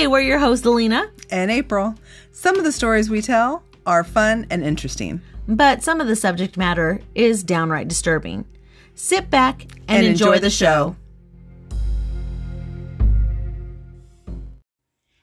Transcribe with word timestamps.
Hey, 0.00 0.06
we're 0.06 0.20
your 0.20 0.38
hosts, 0.38 0.64
Alina. 0.64 1.10
and 1.30 1.50
April. 1.50 1.94
Some 2.32 2.56
of 2.56 2.64
the 2.64 2.72
stories 2.72 3.10
we 3.10 3.20
tell 3.20 3.62
are 3.84 4.02
fun 4.02 4.46
and 4.48 4.64
interesting. 4.64 5.20
But 5.46 5.82
some 5.82 6.00
of 6.00 6.06
the 6.06 6.16
subject 6.16 6.56
matter 6.56 7.02
is 7.14 7.42
downright 7.42 7.86
disturbing. 7.86 8.46
Sit 8.94 9.28
back 9.28 9.66
and, 9.88 10.06
enjoy, 10.06 10.38
the 10.38 10.48
show. 10.48 10.96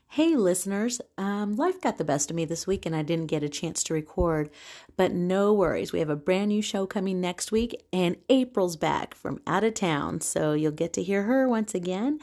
Hey, 0.09 0.35
listeners. 0.35 1.01
Um, 1.17 1.55
life 1.55 1.81
got 1.81 1.97
the 1.97 2.03
best 2.03 2.29
of 2.29 2.35
me 2.35 2.45
this 2.45 2.67
week 2.67 2.85
and 2.85 2.95
I 2.95 3.01
didn't 3.01 3.27
get 3.27 3.41
a 3.41 3.49
chance 3.49 3.81
to 3.85 3.95
record. 3.95 4.51
But 4.95 5.11
no 5.11 5.53
worries. 5.53 5.91
We 5.91 5.99
have 5.99 6.09
a 6.11 6.15
brand 6.15 6.49
new 6.49 6.61
show 6.61 6.85
coming 6.85 7.19
next 7.21 7.51
week, 7.51 7.83
and 7.93 8.17
April's 8.29 8.75
back 8.75 9.15
from 9.15 9.41
out 9.47 9.63
of 9.63 9.73
town. 9.73 10.21
So 10.21 10.53
you'll 10.53 10.71
get 10.71 10.93
to 10.93 11.03
hear 11.03 11.23
her 11.23 11.47
once 11.47 11.73
again. 11.73 12.19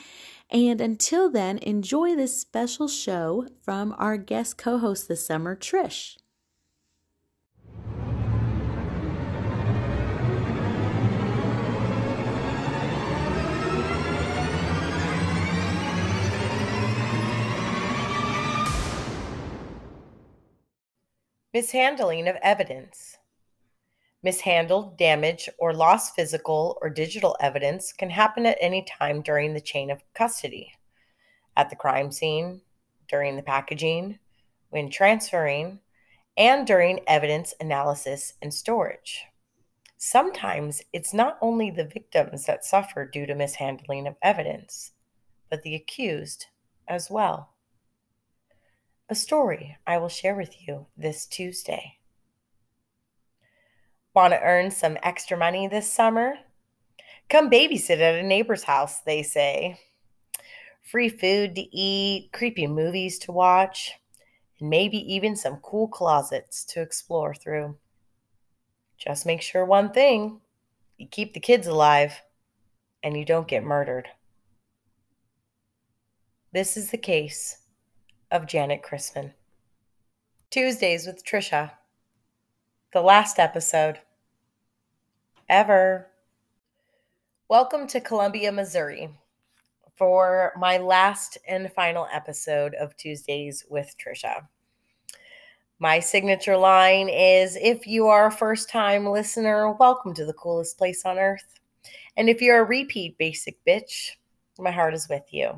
And 0.55 0.81
until 0.81 1.29
then, 1.29 1.59
enjoy 1.59 2.15
this 2.15 2.41
special 2.41 2.87
show 2.87 3.49
from 3.65 3.93
our 3.99 4.17
guest 4.17 4.57
co 4.57 4.79
host 4.79 5.09
this 5.09 5.27
summer, 5.27 5.57
Trish. 5.57 6.17
Mishandling 21.53 22.29
of 22.29 22.37
evidence. 22.43 23.19
Mishandled, 24.25 24.97
damaged, 24.97 25.51
or 25.59 25.73
lost 25.73 26.17
physical 26.17 26.79
or 26.81 26.91
digital 26.91 27.37
evidence 27.41 27.93
can 27.93 28.11
happen 28.11 28.47
at 28.47 28.59
any 28.61 28.83
time 28.83 29.21
during 29.21 29.55
the 29.55 29.61
chain 29.61 29.91
of 29.91 30.03
custody 30.15 30.73
at 31.57 31.71
the 31.71 31.77
crime 31.77 32.11
scene, 32.11 32.63
during 33.07 33.37
the 33.37 33.43
packaging, 33.43 34.19
when 34.71 34.91
transferring, 34.91 35.79
and 36.37 36.67
during 36.67 37.01
evidence 37.07 37.55
analysis 37.61 38.33
and 38.43 38.53
storage. 38.53 39.27
Sometimes 39.99 40.83
it's 40.93 41.15
not 41.15 41.39
only 41.41 41.71
the 41.71 41.85
victims 41.85 42.47
that 42.47 42.65
suffer 42.65 43.05
due 43.07 43.27
to 43.27 43.35
mishandling 43.35 44.07
of 44.07 44.17
evidence, 44.23 44.93
but 45.51 45.63
the 45.63 45.77
accused 45.77 46.47
as 46.89 47.11
well 47.11 47.55
a 49.11 49.15
story 49.15 49.77
I 49.87 49.99
will 49.99 50.09
share 50.09 50.35
with 50.35 50.67
you 50.67 50.87
this 50.97 51.27
Tuesday. 51.27 51.99
Want 54.15 54.33
to 54.33 54.41
earn 54.41 54.71
some 54.71 54.97
extra 55.03 55.37
money 55.37 55.67
this 55.67 55.93
summer? 55.93 56.35
Come 57.29 57.51
babysit 57.51 58.01
at 58.01 58.15
a 58.15 58.23
neighbor's 58.23 58.63
house, 58.63 59.01
they 59.01 59.25
say. 59.25 59.81
Free 60.83 61.09
food 61.09 61.57
to 61.57 61.77
eat, 61.77 62.31
creepy 62.33 62.69
movies 62.69 63.19
to 63.21 63.33
watch, 63.33 63.93
and 64.61 64.71
maybe 64.71 64.99
even 65.13 65.35
some 65.35 65.57
cool 65.57 65.89
closets 65.89 66.65
to 66.67 66.81
explore 66.81 67.35
through. 67.35 67.77
Just 68.97 69.27
make 69.27 69.43
sure 69.43 69.65
one 69.65 69.91
thing 69.91 70.41
you 70.97 71.09
keep 71.09 71.35
the 71.35 71.41
kids 71.41 71.67
alive 71.67 72.23
and 73.03 73.17
you 73.17 73.25
don't 73.25 73.49
get 73.49 73.65
murdered. 73.65 74.09
This 76.53 76.77
is 76.77 76.91
the 76.91 76.99
case 76.99 77.59
of 78.31 78.47
Janet 78.47 78.83
Christman. 78.83 79.33
Tuesdays 80.51 81.05
with 81.05 81.25
Trisha. 81.25 81.73
The 82.93 83.01
last 83.01 83.41
episode 83.41 83.99
ever. 85.55 86.09
Welcome 87.49 87.87
to 87.87 88.01
Columbia, 88.01 88.51
Missouri 88.51 89.09
for 89.95 90.53
my 90.59 90.79
last 90.79 91.39
and 91.47 91.73
final 91.73 92.09
episode 92.13 92.75
of 92.75 92.97
Tuesdays 92.97 93.65
with 93.71 93.95
Trisha. 93.97 94.49
My 95.79 96.01
signature 96.01 96.57
line 96.57 97.09
is 97.09 97.57
if 97.63 97.87
you 97.87 98.09
are 98.09 98.27
a 98.27 98.33
first 98.33 98.69
time 98.69 99.07
listener, 99.07 99.71
welcome 99.71 100.13
to 100.15 100.25
the 100.25 100.33
coolest 100.33 100.77
place 100.77 101.05
on 101.05 101.21
earth. 101.21 101.61
And 102.17 102.29
if 102.29 102.43
you're 102.43 102.59
a 102.59 102.65
repeat 102.65 103.17
basic 103.17 103.57
bitch, 103.65 104.11
my 104.59 104.73
heart 104.73 104.93
is 104.93 105.09
with 105.09 105.33
you. 105.33 105.53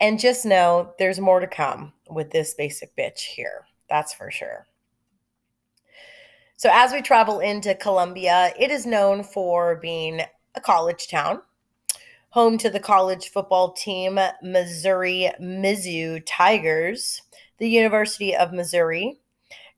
And 0.00 0.18
just 0.18 0.44
know 0.44 0.94
there's 0.98 1.20
more 1.20 1.38
to 1.38 1.46
come 1.46 1.92
with 2.10 2.32
this 2.32 2.54
basic 2.54 2.96
bitch 2.96 3.20
here. 3.20 3.66
That's 3.88 4.12
for 4.12 4.32
sure. 4.32 4.66
So, 6.58 6.70
as 6.72 6.90
we 6.90 7.02
travel 7.02 7.40
into 7.40 7.74
Columbia, 7.74 8.50
it 8.58 8.70
is 8.70 8.86
known 8.86 9.22
for 9.22 9.76
being 9.76 10.22
a 10.54 10.60
college 10.60 11.06
town, 11.06 11.42
home 12.30 12.56
to 12.56 12.70
the 12.70 12.80
college 12.80 13.28
football 13.28 13.72
team 13.72 14.18
Missouri 14.42 15.30
Mizzou 15.38 16.22
Tigers, 16.24 17.20
the 17.58 17.68
University 17.68 18.34
of 18.34 18.54
Missouri. 18.54 19.20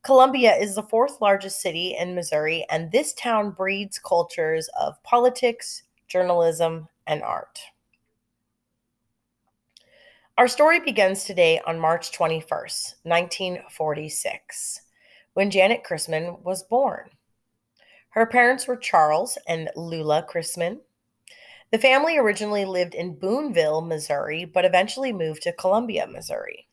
Columbia 0.02 0.54
is 0.54 0.76
the 0.76 0.84
fourth 0.84 1.20
largest 1.20 1.60
city 1.60 1.96
in 1.98 2.14
Missouri, 2.14 2.64
and 2.70 2.92
this 2.92 3.12
town 3.12 3.50
breeds 3.50 3.98
cultures 3.98 4.70
of 4.78 5.02
politics, 5.02 5.82
journalism, 6.06 6.86
and 7.08 7.24
art. 7.24 7.58
Our 10.38 10.46
story 10.46 10.78
begins 10.78 11.24
today 11.24 11.60
on 11.66 11.80
March 11.80 12.12
21st, 12.12 12.94
1946, 13.02 14.82
when 15.38 15.52
Janet 15.52 15.84
Christman 15.88 16.42
was 16.42 16.64
born. 16.64 17.10
Her 18.08 18.26
parents 18.26 18.66
were 18.66 18.74
Charles 18.74 19.38
and 19.46 19.70
Lula 19.76 20.26
Christman. 20.28 20.80
The 21.70 21.78
family 21.78 22.18
originally 22.18 22.64
lived 22.64 22.96
in 22.96 23.14
Boonville, 23.14 23.82
Missouri, 23.82 24.44
but 24.44 24.64
eventually 24.64 25.12
moved 25.12 25.42
to 25.42 25.52
Columbia, 25.52 26.08
Missouri. 26.08 26.66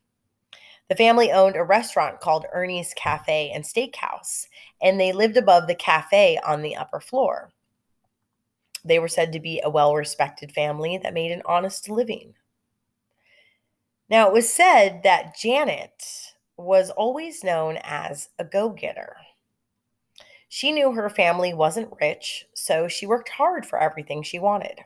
The 0.89 0.95
family 0.95 1.31
owned 1.31 1.55
a 1.55 1.63
restaurant 1.63 2.21
called 2.21 2.47
Ernie's 2.51 2.91
Cafe 2.95 3.51
and 3.53 3.63
Steakhouse, 3.63 4.47
and 4.81 4.99
they 4.99 5.11
lived 5.11 5.37
above 5.37 5.67
the 5.67 5.75
cafe 5.75 6.39
on 6.43 6.63
the 6.63 6.75
upper 6.75 6.99
floor. 6.99 7.53
They 8.84 8.97
were 8.97 9.07
said 9.07 9.31
to 9.34 9.40
be 9.40 9.61
a 9.63 9.69
well 9.69 9.93
respected 9.93 10.51
family 10.51 10.97
that 11.03 11.13
made 11.13 11.31
an 11.31 11.43
honest 11.45 11.87
living. 11.87 12.34
Now, 14.09 14.25
it 14.25 14.34
was 14.34 14.51
said 14.51 15.01
that 15.03 15.37
Janet 15.37 16.34
was 16.57 16.90
always 16.91 17.43
known 17.43 17.78
as 17.84 18.29
a 18.40 18.46
go 18.46 18.69
getter. 18.69 19.17
She 20.47 20.72
knew 20.72 20.93
her 20.93 21.09
family 21.09 21.53
wasn't 21.53 21.93
rich, 21.99 22.46
so 22.53 22.87
she 22.87 23.05
worked 23.05 23.29
hard 23.29 23.66
for 23.66 23.79
everything 23.79 24.23
she 24.23 24.40
wanted. 24.40 24.81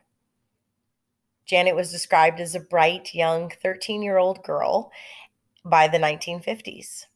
Janet 1.46 1.76
was 1.76 1.90
described 1.90 2.40
as 2.40 2.54
a 2.54 2.60
bright, 2.60 3.14
young 3.14 3.50
13 3.50 4.02
year 4.02 4.18
old 4.18 4.42
girl 4.42 4.90
by 5.64 5.88
the 5.88 5.98
1950s. 5.98 7.06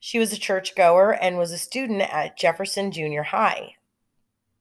She 0.00 0.18
was 0.18 0.32
a 0.32 0.38
churchgoer 0.38 1.12
and 1.12 1.38
was 1.38 1.52
a 1.52 1.58
student 1.58 2.02
at 2.02 2.36
Jefferson 2.36 2.90
Junior 2.90 3.22
High. 3.22 3.76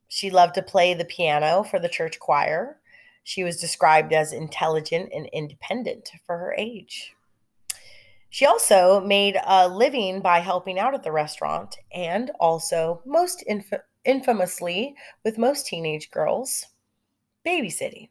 She 0.07 0.29
loved 0.29 0.55
to 0.55 0.61
play 0.61 0.93
the 0.93 1.05
piano 1.05 1.63
for 1.63 1.79
the 1.79 1.89
church 1.89 2.19
choir 2.19 2.77
she 3.23 3.43
was 3.43 3.61
described 3.61 4.13
as 4.13 4.33
intelligent 4.33 5.11
and 5.13 5.27
independent 5.27 6.11
for 6.25 6.37
her 6.37 6.53
age. 6.57 7.13
She 8.31 8.47
also 8.47 8.99
made 8.99 9.39
a 9.45 9.67
living 9.67 10.21
by 10.21 10.39
helping 10.39 10.79
out 10.79 10.95
at 10.95 11.03
the 11.03 11.11
restaurant 11.11 11.77
and 11.93 12.31
also, 12.39 13.03
most 13.05 13.43
inf- 13.43 13.73
infamously, 14.03 14.95
with 15.23 15.37
most 15.37 15.67
teenage 15.67 16.09
girls, 16.09 16.65
babysitting. 17.45 18.09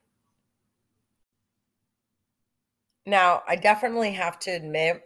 Now, 3.06 3.43
I 3.49 3.56
definitely 3.56 4.12
have 4.12 4.38
to 4.40 4.50
admit, 4.50 5.02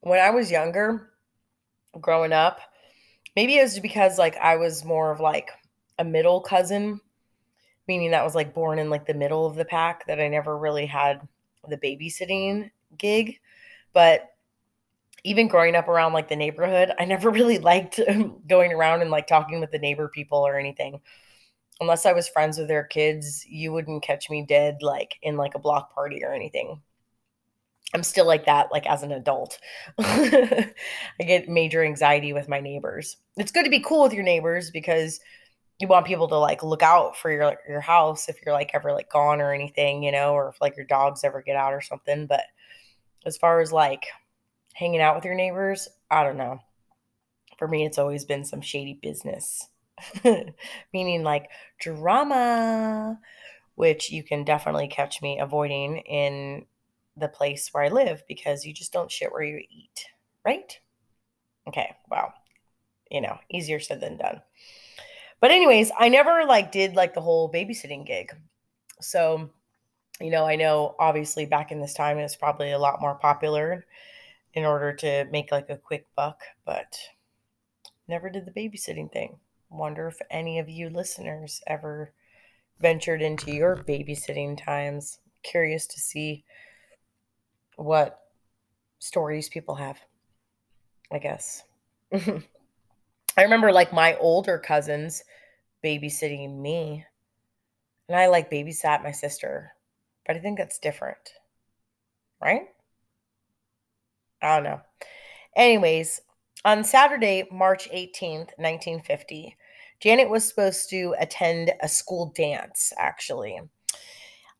when 0.00 0.20
I 0.20 0.30
was 0.30 0.50
younger, 0.50 1.12
growing 2.00 2.32
up, 2.32 2.60
maybe 3.36 3.58
it 3.58 3.62
was 3.62 3.80
because 3.80 4.18
like 4.18 4.36
I 4.38 4.56
was 4.56 4.84
more 4.84 5.12
of 5.12 5.20
like 5.20 5.50
a 5.98 6.04
middle 6.04 6.40
cousin 6.40 7.00
meaning 7.88 8.12
that 8.12 8.24
was 8.24 8.34
like 8.34 8.54
born 8.54 8.78
in 8.78 8.90
like 8.90 9.06
the 9.06 9.14
middle 9.14 9.46
of 9.46 9.56
the 9.56 9.64
pack 9.64 10.06
that 10.06 10.20
I 10.20 10.28
never 10.28 10.58
really 10.58 10.86
had 10.86 11.26
the 11.68 11.76
babysitting 11.78 12.70
gig. 12.98 13.40
But 13.94 14.33
even 15.24 15.48
growing 15.48 15.74
up 15.74 15.88
around 15.88 16.12
like 16.12 16.28
the 16.28 16.36
neighborhood, 16.36 16.92
I 16.98 17.06
never 17.06 17.30
really 17.38 17.58
liked 17.58 17.98
um, 18.06 18.40
going 18.46 18.72
around 18.72 19.02
and 19.02 19.10
like 19.10 19.26
talking 19.26 19.60
with 19.60 19.72
the 19.72 19.78
neighbor 19.78 20.08
people 20.08 20.38
or 20.38 20.58
anything. 20.58 21.00
Unless 21.80 22.06
I 22.06 22.12
was 22.12 22.28
friends 22.28 22.56
with 22.56 22.68
their 22.68 22.84
kids, 22.84 23.44
you 23.48 23.72
wouldn't 23.72 24.04
catch 24.04 24.30
me 24.30 24.44
dead 24.46 24.78
like 24.80 25.14
in 25.22 25.36
like 25.36 25.56
a 25.56 25.58
block 25.58 25.92
party 25.92 26.22
or 26.22 26.32
anything. 26.32 26.80
I'm 27.92 28.02
still 28.02 28.26
like 28.26 28.46
that, 28.46 28.70
like 28.70 28.86
as 28.86 29.02
an 29.02 29.12
adult. 29.12 29.58
I 29.98 30.72
get 31.20 31.48
major 31.48 31.82
anxiety 31.82 32.32
with 32.32 32.48
my 32.48 32.60
neighbors. 32.60 33.16
It's 33.36 33.52
good 33.52 33.64
to 33.64 33.70
be 33.70 33.80
cool 33.80 34.02
with 34.02 34.12
your 34.12 34.24
neighbors 34.24 34.70
because 34.70 35.20
you 35.80 35.88
want 35.88 36.06
people 36.06 36.28
to 36.28 36.38
like 36.38 36.62
look 36.62 36.82
out 36.82 37.16
for 37.16 37.30
your 37.30 37.56
your 37.68 37.80
house 37.80 38.28
if 38.28 38.36
you're 38.44 38.54
like 38.54 38.70
ever 38.74 38.92
like 38.92 39.10
gone 39.10 39.40
or 39.40 39.52
anything, 39.52 40.02
you 40.02 40.12
know, 40.12 40.32
or 40.32 40.48
if 40.48 40.60
like 40.60 40.76
your 40.76 40.86
dogs 40.86 41.24
ever 41.24 41.42
get 41.42 41.56
out 41.56 41.72
or 41.72 41.80
something. 41.80 42.26
But 42.26 42.44
as 43.26 43.36
far 43.36 43.60
as 43.60 43.72
like 43.72 44.04
hanging 44.74 45.00
out 45.00 45.14
with 45.16 45.24
your 45.24 45.34
neighbors, 45.34 45.88
I 46.10 46.22
don't 46.24 46.36
know. 46.36 46.60
For 47.58 47.66
me, 47.66 47.86
it's 47.86 47.98
always 47.98 48.24
been 48.24 48.44
some 48.44 48.60
shady 48.60 48.98
business, 49.00 49.68
meaning 50.92 51.22
like 51.22 51.48
drama, 51.80 53.18
which 53.76 54.10
you 54.10 54.22
can 54.22 54.44
definitely 54.44 54.88
catch 54.88 55.22
me 55.22 55.38
avoiding 55.38 55.98
in 55.98 56.66
the 57.16 57.28
place 57.28 57.68
where 57.72 57.84
I 57.84 57.88
live 57.88 58.24
because 58.28 58.66
you 58.66 58.74
just 58.74 58.92
don't 58.92 59.10
shit 59.10 59.32
where 59.32 59.42
you 59.42 59.58
eat, 59.58 60.06
right? 60.44 60.78
Okay, 61.68 61.94
well, 62.10 62.34
you 63.10 63.20
know, 63.20 63.38
easier 63.50 63.78
said 63.78 64.00
than 64.00 64.18
done. 64.18 64.42
But 65.40 65.52
anyways, 65.52 65.92
I 65.96 66.08
never 66.08 66.44
like 66.44 66.72
did 66.72 66.96
like 66.96 67.14
the 67.14 67.20
whole 67.20 67.50
babysitting 67.50 68.04
gig. 68.04 68.34
So, 69.00 69.50
you 70.20 70.30
know, 70.30 70.44
I 70.44 70.56
know 70.56 70.96
obviously 70.98 71.46
back 71.46 71.70
in 71.70 71.80
this 71.80 71.94
time 71.94 72.18
it's 72.18 72.36
probably 72.36 72.72
a 72.72 72.78
lot 72.78 73.00
more 73.00 73.14
popular 73.14 73.86
in 74.54 74.64
order 74.64 74.92
to 74.92 75.24
make 75.30 75.50
like 75.50 75.68
a 75.68 75.76
quick 75.76 76.06
buck, 76.16 76.40
but 76.64 76.96
never 78.08 78.30
did 78.30 78.46
the 78.46 78.52
babysitting 78.52 79.12
thing. 79.12 79.38
Wonder 79.68 80.08
if 80.08 80.18
any 80.30 80.58
of 80.58 80.68
you 80.68 80.88
listeners 80.88 81.60
ever 81.66 82.12
ventured 82.80 83.22
into 83.22 83.52
your 83.52 83.76
babysitting 83.76 84.62
times. 84.62 85.18
Curious 85.42 85.86
to 85.88 86.00
see 86.00 86.44
what 87.76 88.20
stories 89.00 89.48
people 89.48 89.74
have, 89.74 89.98
I 91.12 91.18
guess. 91.18 91.64
I 92.12 93.42
remember 93.42 93.72
like 93.72 93.92
my 93.92 94.16
older 94.16 94.58
cousins 94.58 95.24
babysitting 95.84 96.60
me, 96.60 97.04
and 98.08 98.16
I 98.16 98.28
like 98.28 98.50
babysat 98.50 99.02
my 99.02 99.10
sister, 99.10 99.72
but 100.26 100.36
I 100.36 100.38
think 100.38 100.56
that's 100.58 100.78
different, 100.78 101.30
right? 102.40 102.68
I 104.44 104.56
don't 104.56 104.64
know. 104.64 104.80
Anyways, 105.56 106.20
on 106.64 106.84
Saturday, 106.84 107.48
March 107.50 107.88
18th, 107.90 108.50
1950, 108.58 109.56
Janet 110.00 110.30
was 110.30 110.46
supposed 110.46 110.90
to 110.90 111.14
attend 111.18 111.72
a 111.82 111.88
school 111.88 112.32
dance, 112.36 112.92
actually. 112.98 113.60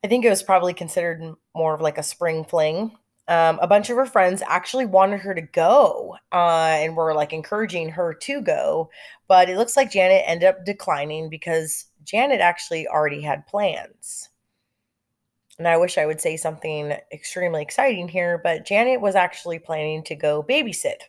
I 0.03 0.09
think 0.09 0.25
it 0.25 0.31
was 0.31 0.43
probably 0.43 0.75
considered 0.75 1.23
more 1.55 1.75
of 1.75 1.81
like 1.81 1.99
a 1.99 2.03
spring 2.03 2.45
fling 2.45 2.93
um, 3.27 3.59
a 3.63 3.67
bunch 3.67 3.89
of 3.89 3.97
her 3.97 4.07
friends 4.07 4.43
actually 4.47 4.85
wanted 4.85 5.21
her 5.21 5.35
to 5.35 5.41
go 5.41 6.17
uh, 6.33 6.77
and 6.79 6.97
were 6.97 7.15
like 7.15 7.33
encouraging 7.33 7.89
her 7.91 8.13
to 8.13 8.43
go. 8.43 8.91
But 9.29 9.49
it 9.49 9.57
looks 9.57 9.77
like 9.77 9.91
Janet 9.91 10.25
ended 10.27 10.49
up 10.49 10.65
declining 10.65 11.31
because 11.31 11.87
Janet 12.05 12.41
actually 12.41 12.87
already 12.87 13.23
had 13.23 13.47
plans. 13.47 14.29
And 15.59 15.69
I 15.69 15.77
wish 15.77 15.99
I 15.99 16.07
would 16.07 16.21
say 16.21 16.37
something 16.37 16.95
extremely 17.13 17.63
exciting 17.63 18.09
here, 18.09 18.41
but 18.43 18.65
Janet 18.65 19.01
was 19.01 19.15
actually 19.15 19.59
planning 19.59 20.03
to 20.05 20.17
go 20.17 20.43
babysit 20.43 21.03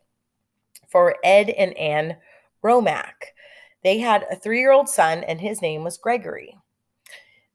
for 0.88 1.16
Ed 1.24 1.50
and 1.50 1.76
Anne 1.78 2.18
Romack. 2.64 3.34
They 3.84 4.00
had 4.00 4.26
a 4.32 4.36
three 4.36 4.60
year 4.60 4.72
old 4.72 4.90
son, 4.90 5.24
and 5.24 5.42
his 5.42 5.62
name 5.62 5.84
was 5.84 5.98
Gregory. 5.98 6.56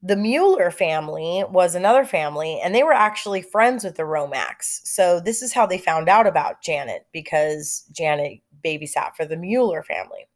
The 0.02 0.16
Mueller 0.16 0.70
family 0.70 1.44
was 1.50 1.74
another 1.74 2.04
family, 2.04 2.60
and 2.62 2.74
they 2.74 2.82
were 2.82 2.92
actually 2.92 3.42
friends 3.42 3.84
with 3.84 3.96
the 3.96 4.04
Romacks. 4.04 4.80
So 4.84 5.20
this 5.20 5.42
is 5.42 5.52
how 5.52 5.66
they 5.66 5.78
found 5.78 6.08
out 6.08 6.26
about 6.26 6.62
Janet 6.62 7.06
because 7.12 7.84
Janet 7.92 8.40
babysat 8.64 9.14
for 9.14 9.26
the 9.26 9.36
Mueller 9.36 9.82
family. 9.82 10.26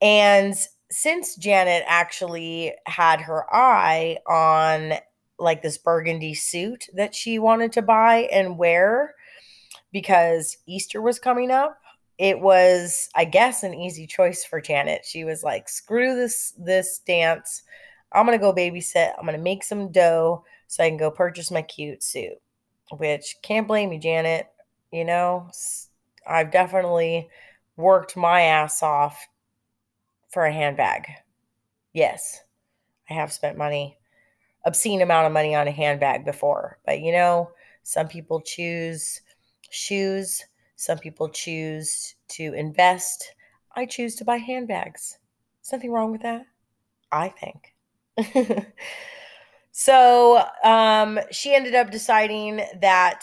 And 0.00 0.54
since 0.90 1.36
Janet 1.36 1.84
actually 1.86 2.74
had 2.86 3.20
her 3.22 3.46
eye 3.54 4.18
on 4.28 4.94
like 5.38 5.62
this 5.62 5.78
burgundy 5.78 6.34
suit 6.34 6.86
that 6.94 7.14
she 7.14 7.38
wanted 7.38 7.72
to 7.72 7.82
buy 7.82 8.28
and 8.32 8.58
wear 8.58 9.14
because 9.92 10.56
Easter 10.66 11.02
was 11.02 11.18
coming 11.18 11.50
up, 11.50 11.78
it 12.18 12.40
was, 12.40 13.08
I 13.14 13.24
guess, 13.24 13.62
an 13.62 13.74
easy 13.74 14.06
choice 14.06 14.44
for 14.44 14.60
Janet. 14.60 15.04
She 15.04 15.24
was 15.24 15.42
like, 15.42 15.68
screw 15.68 16.14
this 16.14 16.52
this 16.58 16.98
dance. 17.00 17.62
I'm 18.12 18.26
going 18.26 18.38
to 18.38 18.42
go 18.42 18.54
babysit. 18.54 19.12
I'm 19.18 19.24
going 19.24 19.36
to 19.36 19.42
make 19.42 19.64
some 19.64 19.90
dough 19.90 20.44
so 20.66 20.84
I 20.84 20.88
can 20.88 20.98
go 20.98 21.10
purchase 21.10 21.50
my 21.50 21.62
cute 21.62 22.02
suit, 22.02 22.40
which 22.96 23.36
can't 23.42 23.66
blame 23.66 23.92
you, 23.92 23.98
Janet. 23.98 24.46
You 24.92 25.04
know, 25.04 25.50
I've 26.26 26.50
definitely 26.50 27.28
worked 27.76 28.16
my 28.16 28.42
ass 28.42 28.82
off 28.82 29.26
for 30.30 30.44
a 30.44 30.52
handbag. 30.52 31.06
Yes, 31.92 32.40
I 33.10 33.14
have 33.14 33.32
spent 33.32 33.58
money, 33.58 33.98
obscene 34.64 35.02
amount 35.02 35.26
of 35.26 35.32
money 35.32 35.54
on 35.54 35.68
a 35.68 35.72
handbag 35.72 36.24
before. 36.24 36.78
But 36.86 37.00
you 37.00 37.12
know, 37.12 37.50
some 37.82 38.08
people 38.08 38.40
choose 38.40 39.20
shoes, 39.70 40.44
some 40.76 40.98
people 40.98 41.28
choose 41.28 42.14
to 42.28 42.52
invest. 42.54 43.34
I 43.74 43.86
choose 43.86 44.14
to 44.16 44.24
buy 44.24 44.36
handbags. 44.36 45.18
There's 45.62 45.78
nothing 45.78 45.92
wrong 45.92 46.12
with 46.12 46.22
that, 46.22 46.44
I 47.10 47.28
think. 47.28 47.74
so 49.72 50.44
um, 50.62 51.18
she 51.30 51.54
ended 51.54 51.74
up 51.74 51.90
deciding 51.90 52.62
that 52.80 53.20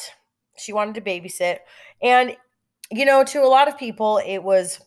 she 0.57 0.73
wanted 0.73 0.95
to 0.95 1.01
babysit. 1.01 1.59
And, 2.01 2.35
you 2.91 3.05
know, 3.05 3.23
to 3.25 3.43
a 3.43 3.47
lot 3.47 3.67
of 3.67 3.77
people, 3.77 4.21
it 4.25 4.39
was 4.39 4.79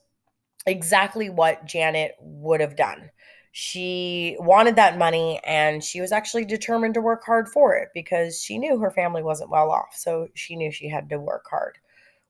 exactly 0.66 1.30
what 1.30 1.64
Janet 1.66 2.16
would 2.20 2.60
have 2.60 2.76
done. 2.76 3.10
She 3.54 4.34
wanted 4.40 4.76
that 4.76 4.96
money 4.96 5.38
and 5.44 5.84
she 5.84 6.00
was 6.00 6.10
actually 6.10 6.46
determined 6.46 6.94
to 6.94 7.02
work 7.02 7.22
hard 7.22 7.50
for 7.50 7.76
it 7.76 7.90
because 7.92 8.42
she 8.42 8.58
knew 8.58 8.78
her 8.78 8.90
family 8.90 9.22
wasn't 9.22 9.50
well 9.50 9.70
off. 9.70 9.94
So 9.94 10.28
she 10.34 10.56
knew 10.56 10.72
she 10.72 10.88
had 10.88 11.10
to 11.10 11.18
work 11.18 11.44
hard, 11.50 11.76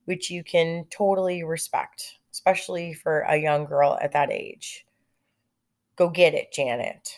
which 0.06 0.30
you 0.30 0.42
can 0.42 0.84
totally 0.90 1.44
respect, 1.44 2.18
especially 2.32 2.92
for 2.92 3.20
a 3.20 3.36
young 3.36 3.66
girl 3.66 3.96
at 4.02 4.12
that 4.12 4.32
age. 4.32 4.84
Go 5.94 6.10
get 6.10 6.34
it, 6.34 6.52
Janet. 6.52 7.16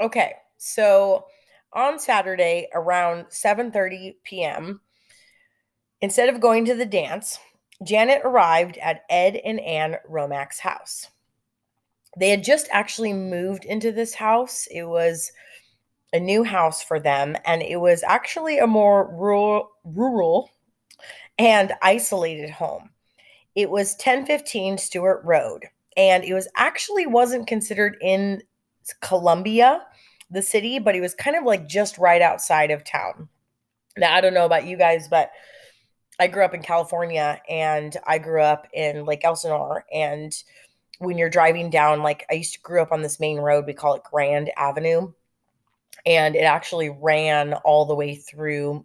Okay, 0.00 0.32
so 0.56 1.26
on 1.74 1.98
Saturday 1.98 2.68
around 2.72 3.26
7:30 3.26 4.14
p.m., 4.24 4.80
instead 6.00 6.30
of 6.30 6.40
going 6.40 6.64
to 6.64 6.74
the 6.74 6.86
dance, 6.86 7.38
Janet 7.82 8.22
arrived 8.24 8.78
at 8.78 9.04
Ed 9.10 9.36
and 9.36 9.60
Anne 9.60 9.96
Romack's 10.08 10.60
house. 10.60 11.08
They 12.18 12.28
had 12.30 12.44
just 12.44 12.68
actually 12.70 13.12
moved 13.12 13.64
into 13.64 13.92
this 13.92 14.14
house. 14.14 14.68
It 14.70 14.84
was 14.84 15.32
a 16.12 16.20
new 16.20 16.44
house 16.44 16.82
for 16.82 17.00
them, 17.00 17.36
and 17.46 17.62
it 17.62 17.80
was 17.80 18.02
actually 18.02 18.58
a 18.58 18.66
more 18.66 19.14
rural, 19.14 19.70
rural 19.84 20.50
and 21.38 21.72
isolated 21.80 22.50
home. 22.50 22.90
It 23.54 23.70
was 23.70 23.92
1015 23.92 24.78
Stewart 24.78 25.22
Road, 25.24 25.66
and 25.96 26.24
it 26.24 26.34
was 26.34 26.48
actually 26.56 27.06
wasn't 27.06 27.46
considered 27.46 27.96
in 28.00 28.42
Columbia 29.00 29.86
the 30.30 30.42
city, 30.42 30.78
but 30.78 30.96
it 30.96 31.00
was 31.00 31.14
kind 31.14 31.36
of 31.36 31.44
like 31.44 31.68
just 31.68 31.98
right 31.98 32.22
outside 32.22 32.70
of 32.70 32.84
town. 32.84 33.28
Now, 33.96 34.14
I 34.14 34.20
don't 34.20 34.34
know 34.34 34.46
about 34.46 34.66
you 34.66 34.76
guys, 34.76 35.08
but 35.08 35.30
I 36.18 36.26
grew 36.26 36.44
up 36.44 36.54
in 36.54 36.62
California 36.62 37.40
and 37.48 37.96
I 38.06 38.18
grew 38.18 38.42
up 38.42 38.68
in 38.72 39.04
Lake 39.04 39.24
Elsinore. 39.24 39.84
And 39.92 40.32
when 40.98 41.18
you're 41.18 41.30
driving 41.30 41.70
down, 41.70 42.02
like 42.02 42.26
I 42.30 42.34
used 42.34 42.54
to 42.54 42.60
grew 42.60 42.82
up 42.82 42.92
on 42.92 43.02
this 43.02 43.18
main 43.18 43.38
road, 43.38 43.66
we 43.66 43.72
call 43.72 43.94
it 43.94 44.02
Grand 44.04 44.50
Avenue. 44.56 45.12
And 46.04 46.36
it 46.36 46.44
actually 46.44 46.90
ran 46.90 47.54
all 47.54 47.86
the 47.86 47.94
way 47.94 48.16
through 48.16 48.84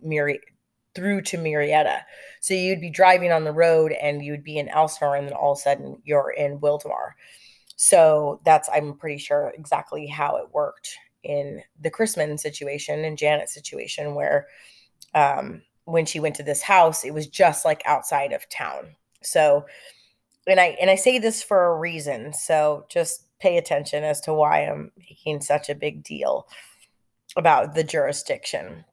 through 0.96 1.22
to 1.22 1.38
Murrieta. 1.38 2.02
So 2.42 2.56
you'd 2.56 2.82
be 2.82 2.90
driving 2.90 3.32
on 3.32 3.44
the 3.44 3.54
road 3.54 3.92
and 3.92 4.24
you'd 4.24 4.44
be 4.44 4.58
in 4.58 4.68
Elsinore, 4.68 5.16
and 5.16 5.28
then 5.28 5.34
all 5.34 5.52
of 5.52 5.60
a 5.60 5.62
sudden 5.62 6.02
you're 6.04 6.32
in 6.32 6.60
Wildomar. 6.60 7.12
So 7.76 8.42
that's 8.44 8.68
I'm 8.74 8.98
pretty 8.98 9.20
sure 9.20 9.54
exactly 9.56 10.08
how 10.08 10.38
it 10.38 10.52
worked 10.52 10.98
in 11.24 11.62
the 11.80 11.92
Christman 11.92 12.40
situation 12.40 13.06
and 13.06 13.18
Janet's 13.18 13.54
situation, 13.54 14.16
where 14.16 14.48
um, 15.14 15.62
when 15.88 16.06
she 16.06 16.20
went 16.20 16.36
to 16.36 16.44
this 16.44 16.62
house, 16.62 17.06
it 17.06 17.14
was 17.14 17.28
just 17.28 17.64
like 17.64 17.82
outside 17.86 18.34
of 18.34 18.48
town. 18.50 18.96
So, 19.24 19.66
and 20.46 20.60
I 20.60 20.78
and 20.82 20.90
I 20.90 20.96
say 20.96 21.18
this 21.18 21.42
for 21.42 21.66
a 21.66 21.78
reason. 21.78 22.34
So 22.34 22.86
just 22.90 23.24
pay 23.40 23.58
attention 23.58 24.04
as 24.04 24.20
to 24.22 24.34
why 24.34 24.66
I'm 24.66 24.92
making 24.98 25.42
such 25.42 25.70
a 25.70 25.76
big 25.76 26.04
deal 26.04 26.48
about 27.38 27.74
the 27.74 27.86
jurisdiction. 27.86 28.84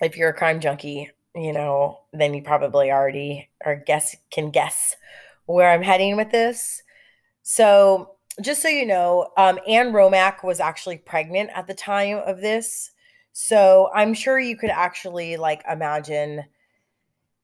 If 0.00 0.16
you're 0.16 0.30
a 0.30 0.34
crime 0.34 0.60
junkie, 0.60 1.10
you 1.34 1.52
know, 1.52 2.00
then 2.14 2.32
you 2.32 2.42
probably 2.42 2.90
already 2.90 3.50
or 3.64 3.76
guess 3.86 4.16
can 4.30 4.50
guess 4.50 4.96
where 5.44 5.70
I'm 5.70 5.82
heading 5.82 6.16
with 6.16 6.30
this. 6.30 6.82
So 7.42 8.12
just 8.40 8.62
so 8.62 8.68
you 8.68 8.86
know, 8.86 9.28
um, 9.36 9.58
Anne 9.68 9.92
Romack 9.92 10.42
was 10.42 10.58
actually 10.58 10.96
pregnant 10.96 11.50
at 11.54 11.66
the 11.66 11.74
time 11.74 12.22
of 12.24 12.40
this. 12.40 12.92
So 13.34 13.90
I'm 13.92 14.14
sure 14.14 14.38
you 14.38 14.56
could 14.56 14.70
actually 14.70 15.36
like 15.36 15.64
imagine 15.68 16.44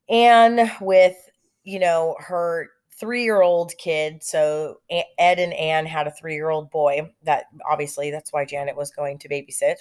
Anne 0.08 0.70
with, 0.80 1.16
you 1.64 1.80
know, 1.80 2.14
her 2.20 2.68
three 2.92 3.24
year 3.24 3.42
old 3.42 3.72
kid. 3.76 4.22
So 4.22 4.80
Ed 4.88 5.40
and 5.40 5.52
Anne 5.52 5.86
had 5.86 6.06
a 6.06 6.12
three 6.12 6.34
year 6.34 6.48
old 6.48 6.70
boy 6.70 7.10
that 7.24 7.46
obviously 7.68 8.12
that's 8.12 8.32
why 8.32 8.44
Janet 8.44 8.76
was 8.76 8.92
going 8.92 9.18
to 9.18 9.28
babysit. 9.28 9.76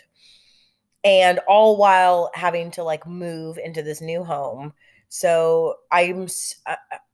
And 1.04 1.40
all 1.48 1.78
while 1.78 2.32
having 2.34 2.72
to 2.72 2.84
like 2.84 3.06
move 3.06 3.60
into 3.60 3.84
this 3.84 4.02
new 4.02 4.24
home. 4.24 4.74
So 5.10 5.76
I'm 5.92 6.28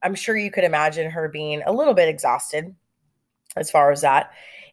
I'm 0.01 0.15
sure 0.15 0.37
you 0.37 0.51
could 0.51 0.63
imagine 0.63 1.11
her 1.11 1.27
being 1.27 1.63
a 1.65 1.73
little 1.73 1.93
bit 1.93 2.07
exhausted 2.07 2.73
as 3.57 3.69
far 3.69 3.91
as 3.91 4.01
that. 4.01 4.31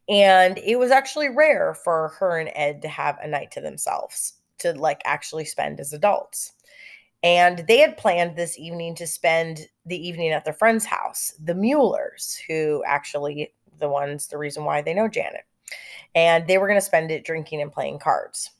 And 0.08 0.58
it 0.58 0.78
was 0.78 0.90
actually 0.90 1.28
rare 1.28 1.74
for 1.74 2.08
her 2.18 2.38
and 2.38 2.50
Ed 2.54 2.82
to 2.82 2.88
have 2.88 3.18
a 3.22 3.28
night 3.28 3.50
to 3.52 3.60
themselves, 3.60 4.34
to 4.58 4.72
like 4.72 5.00
actually 5.04 5.44
spend 5.44 5.80
as 5.80 5.92
adults. 5.92 6.52
And 7.22 7.64
they 7.68 7.78
had 7.78 7.96
planned 7.96 8.36
this 8.36 8.58
evening 8.58 8.96
to 8.96 9.06
spend 9.06 9.68
the 9.86 9.96
evening 9.96 10.30
at 10.30 10.44
their 10.44 10.54
friend's 10.54 10.84
house, 10.84 11.32
the 11.42 11.54
Muellers, 11.54 12.36
who 12.48 12.82
actually 12.84 13.52
the 13.78 13.88
ones, 13.88 14.26
the 14.26 14.38
reason 14.38 14.64
why 14.64 14.82
they 14.82 14.94
know 14.94 15.08
Janet. 15.08 15.44
And 16.14 16.46
they 16.46 16.58
were 16.58 16.66
going 16.66 16.80
to 16.80 16.84
spend 16.84 17.10
it 17.10 17.24
drinking 17.24 17.62
and 17.62 17.72
playing 17.72 18.00
cards. 18.00 18.50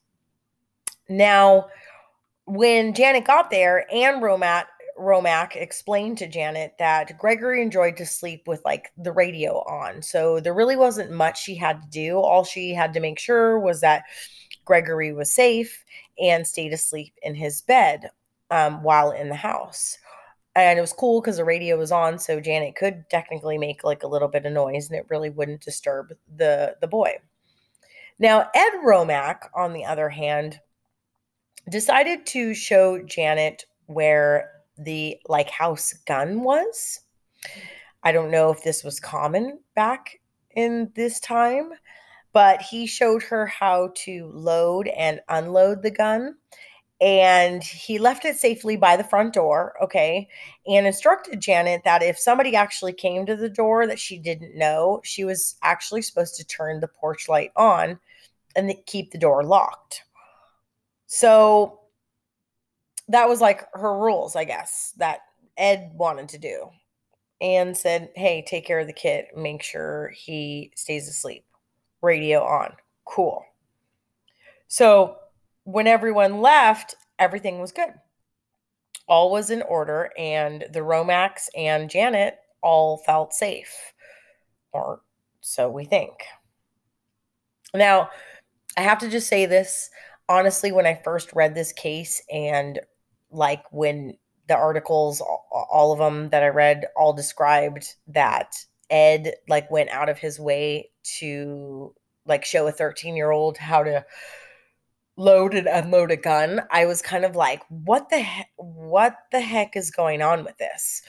Now, 1.08 1.66
when 2.46 2.94
Janet 2.94 3.24
got 3.24 3.50
there, 3.50 3.86
Anne 3.92 4.20
Romack, 4.20 4.64
Romack 5.02 5.56
explained 5.56 6.18
to 6.18 6.28
Janet 6.28 6.74
that 6.78 7.18
Gregory 7.18 7.60
enjoyed 7.60 7.96
to 7.96 8.06
sleep 8.06 8.46
with 8.46 8.64
like 8.64 8.92
the 8.96 9.12
radio 9.12 9.58
on. 9.64 10.02
So 10.02 10.40
there 10.40 10.54
really 10.54 10.76
wasn't 10.76 11.10
much 11.10 11.42
she 11.42 11.54
had 11.54 11.82
to 11.82 11.88
do. 11.88 12.16
All 12.16 12.44
she 12.44 12.72
had 12.72 12.92
to 12.94 13.00
make 13.00 13.18
sure 13.18 13.58
was 13.58 13.80
that 13.80 14.04
Gregory 14.64 15.12
was 15.12 15.32
safe 15.32 15.84
and 16.20 16.46
stayed 16.46 16.72
asleep 16.72 17.14
in 17.22 17.34
his 17.34 17.62
bed 17.62 18.10
um, 18.50 18.82
while 18.82 19.10
in 19.10 19.28
the 19.28 19.34
house. 19.34 19.98
And 20.54 20.78
it 20.78 20.82
was 20.82 20.92
cool 20.92 21.20
because 21.20 21.38
the 21.38 21.44
radio 21.44 21.78
was 21.78 21.90
on, 21.90 22.18
so 22.18 22.38
Janet 22.38 22.76
could 22.76 23.08
technically 23.08 23.56
make 23.56 23.84
like 23.84 24.02
a 24.02 24.08
little 24.08 24.28
bit 24.28 24.44
of 24.44 24.52
noise, 24.52 24.88
and 24.88 24.98
it 24.98 25.06
really 25.08 25.30
wouldn't 25.30 25.62
disturb 25.62 26.12
the 26.36 26.76
the 26.82 26.86
boy. 26.86 27.14
Now 28.18 28.50
Ed 28.54 28.72
Romack, 28.84 29.48
on 29.54 29.72
the 29.72 29.86
other 29.86 30.10
hand, 30.10 30.60
decided 31.70 32.26
to 32.26 32.52
show 32.52 33.02
Janet 33.02 33.64
where 33.86 34.50
the 34.84 35.18
like 35.26 35.50
house 35.50 35.92
gun 36.06 36.42
was. 36.42 37.00
I 38.02 38.12
don't 38.12 38.30
know 38.30 38.50
if 38.50 38.62
this 38.62 38.82
was 38.82 39.00
common 39.00 39.60
back 39.74 40.20
in 40.54 40.90
this 40.94 41.20
time, 41.20 41.70
but 42.32 42.62
he 42.62 42.86
showed 42.86 43.22
her 43.24 43.46
how 43.46 43.92
to 43.94 44.30
load 44.34 44.88
and 44.88 45.20
unload 45.28 45.82
the 45.82 45.90
gun 45.90 46.36
and 47.02 47.64
he 47.64 47.98
left 47.98 48.24
it 48.24 48.36
safely 48.36 48.76
by 48.76 48.96
the 48.96 49.02
front 49.02 49.34
door 49.34 49.74
okay 49.82 50.28
and 50.68 50.86
instructed 50.86 51.40
janet 51.40 51.82
that 51.84 52.02
if 52.02 52.16
somebody 52.16 52.54
actually 52.54 52.92
came 52.92 53.26
to 53.26 53.34
the 53.34 53.48
door 53.48 53.86
that 53.88 53.98
she 53.98 54.16
didn't 54.16 54.56
know 54.56 55.00
she 55.02 55.24
was 55.24 55.56
actually 55.62 56.00
supposed 56.00 56.36
to 56.36 56.46
turn 56.46 56.78
the 56.78 56.86
porch 56.88 57.28
light 57.28 57.50
on 57.56 57.98
and 58.54 58.72
keep 58.86 59.10
the 59.10 59.18
door 59.18 59.42
locked 59.42 60.04
so 61.06 61.80
that 63.08 63.28
was 63.28 63.40
like 63.40 63.66
her 63.74 63.98
rules 63.98 64.36
i 64.36 64.44
guess 64.44 64.92
that 64.96 65.20
ed 65.56 65.90
wanted 65.94 66.28
to 66.28 66.38
do 66.38 66.70
and 67.42 67.76
said 67.76 68.08
hey 68.14 68.42
take 68.46 68.64
care 68.64 68.78
of 68.78 68.86
the 68.86 68.92
kid. 68.92 69.26
Make 69.36 69.62
sure 69.62 70.12
he 70.16 70.72
stays 70.76 71.08
asleep. 71.08 71.44
Radio 72.00 72.42
on. 72.42 72.72
Cool. 73.04 73.44
So 74.68 75.16
when 75.64 75.86
everyone 75.86 76.40
left, 76.40 76.94
everything 77.18 77.60
was 77.60 77.72
good. 77.72 77.92
All 79.08 79.30
was 79.30 79.50
in 79.50 79.62
order, 79.62 80.10
and 80.16 80.64
the 80.72 80.80
Romacks 80.80 81.48
and 81.56 81.90
Janet 81.90 82.38
all 82.62 82.98
felt 82.98 83.34
safe, 83.34 83.92
or 84.72 85.02
so 85.40 85.68
we 85.68 85.84
think. 85.84 86.12
Now, 87.74 88.10
I 88.76 88.82
have 88.82 88.98
to 89.00 89.10
just 89.10 89.28
say 89.28 89.46
this. 89.46 89.90
Honestly, 90.28 90.72
when 90.72 90.86
I 90.86 91.00
first 91.04 91.32
read 91.34 91.54
this 91.54 91.72
case, 91.72 92.22
and 92.32 92.80
like 93.32 93.64
when 93.72 94.16
the 94.48 94.56
articles, 94.56 95.20
all 95.20 95.92
of 95.92 95.98
them 95.98 96.30
that 96.30 96.42
I 96.42 96.48
read, 96.48 96.86
all 96.96 97.12
described 97.12 97.94
that 98.08 98.54
Ed 98.90 99.34
like 99.48 99.70
went 99.70 99.90
out 99.90 100.08
of 100.08 100.18
his 100.18 100.38
way 100.38 100.90
to 101.18 101.94
like 102.26 102.44
show 102.44 102.66
a 102.66 102.72
13 102.72 103.16
year 103.16 103.30
old 103.30 103.56
how 103.56 103.82
to 103.82 104.04
load 105.16 105.54
and 105.54 105.66
unload 105.66 106.10
a 106.10 106.16
gun, 106.16 106.62
I 106.70 106.86
was 106.86 107.02
kind 107.02 107.24
of 107.24 107.36
like, 107.36 107.62
what 107.68 108.08
the 108.10 108.20
heck, 108.20 108.50
what 108.56 109.16
the 109.30 109.40
heck 109.40 109.76
is 109.76 109.90
going 109.90 110.22
on 110.22 110.44
with 110.44 110.56
this? 110.58 111.02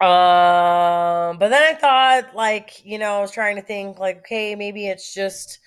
Um, 0.00 1.38
but 1.38 1.48
then 1.48 1.62
I 1.62 1.74
thought, 1.74 2.34
like, 2.34 2.84
you 2.84 2.98
know, 2.98 3.18
I 3.18 3.20
was 3.20 3.30
trying 3.30 3.56
to 3.56 3.62
think, 3.62 3.98
like, 3.98 4.18
okay, 4.18 4.54
maybe 4.54 4.86
it's 4.86 5.14
just 5.14 5.58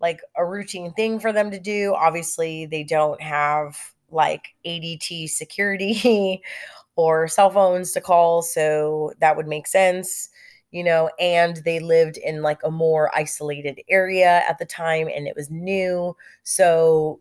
like 0.00 0.20
a 0.36 0.44
routine 0.44 0.92
thing 0.92 1.18
for 1.18 1.32
them 1.32 1.50
to 1.50 1.58
do. 1.58 1.94
Obviously, 1.96 2.66
they 2.66 2.84
don't 2.84 3.20
have 3.20 3.76
like 4.14 4.54
ADT 4.66 5.28
security 5.28 6.42
or 6.96 7.28
cell 7.28 7.50
phones 7.50 7.92
to 7.92 8.00
call, 8.00 8.42
so 8.42 9.12
that 9.20 9.36
would 9.36 9.48
make 9.48 9.66
sense 9.66 10.30
you 10.74 10.82
know, 10.82 11.08
and 11.20 11.58
they 11.58 11.78
lived 11.78 12.16
in 12.16 12.42
like 12.42 12.58
a 12.64 12.70
more 12.70 13.16
isolated 13.16 13.80
area 13.88 14.42
at 14.48 14.58
the 14.58 14.64
time 14.64 15.06
and 15.06 15.28
it 15.28 15.36
was 15.36 15.48
new. 15.48 16.16
So 16.42 17.20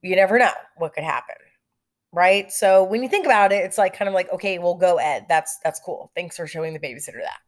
you 0.00 0.16
never 0.16 0.38
know 0.38 0.52
what 0.78 0.94
could 0.94 1.04
happen. 1.04 1.34
Right. 2.12 2.50
So 2.50 2.82
when 2.84 3.02
you 3.02 3.08
think 3.10 3.26
about 3.26 3.52
it, 3.52 3.62
it's 3.62 3.76
like 3.76 3.94
kind 3.94 4.08
of 4.08 4.14
like, 4.14 4.32
okay, 4.32 4.58
we'll 4.58 4.74
go 4.74 4.96
Ed. 4.96 5.26
That's 5.28 5.58
that's 5.62 5.80
cool. 5.80 6.10
Thanks 6.16 6.38
for 6.38 6.46
showing 6.46 6.72
the 6.72 6.80
babysitter 6.80 7.20
that. 7.20 7.40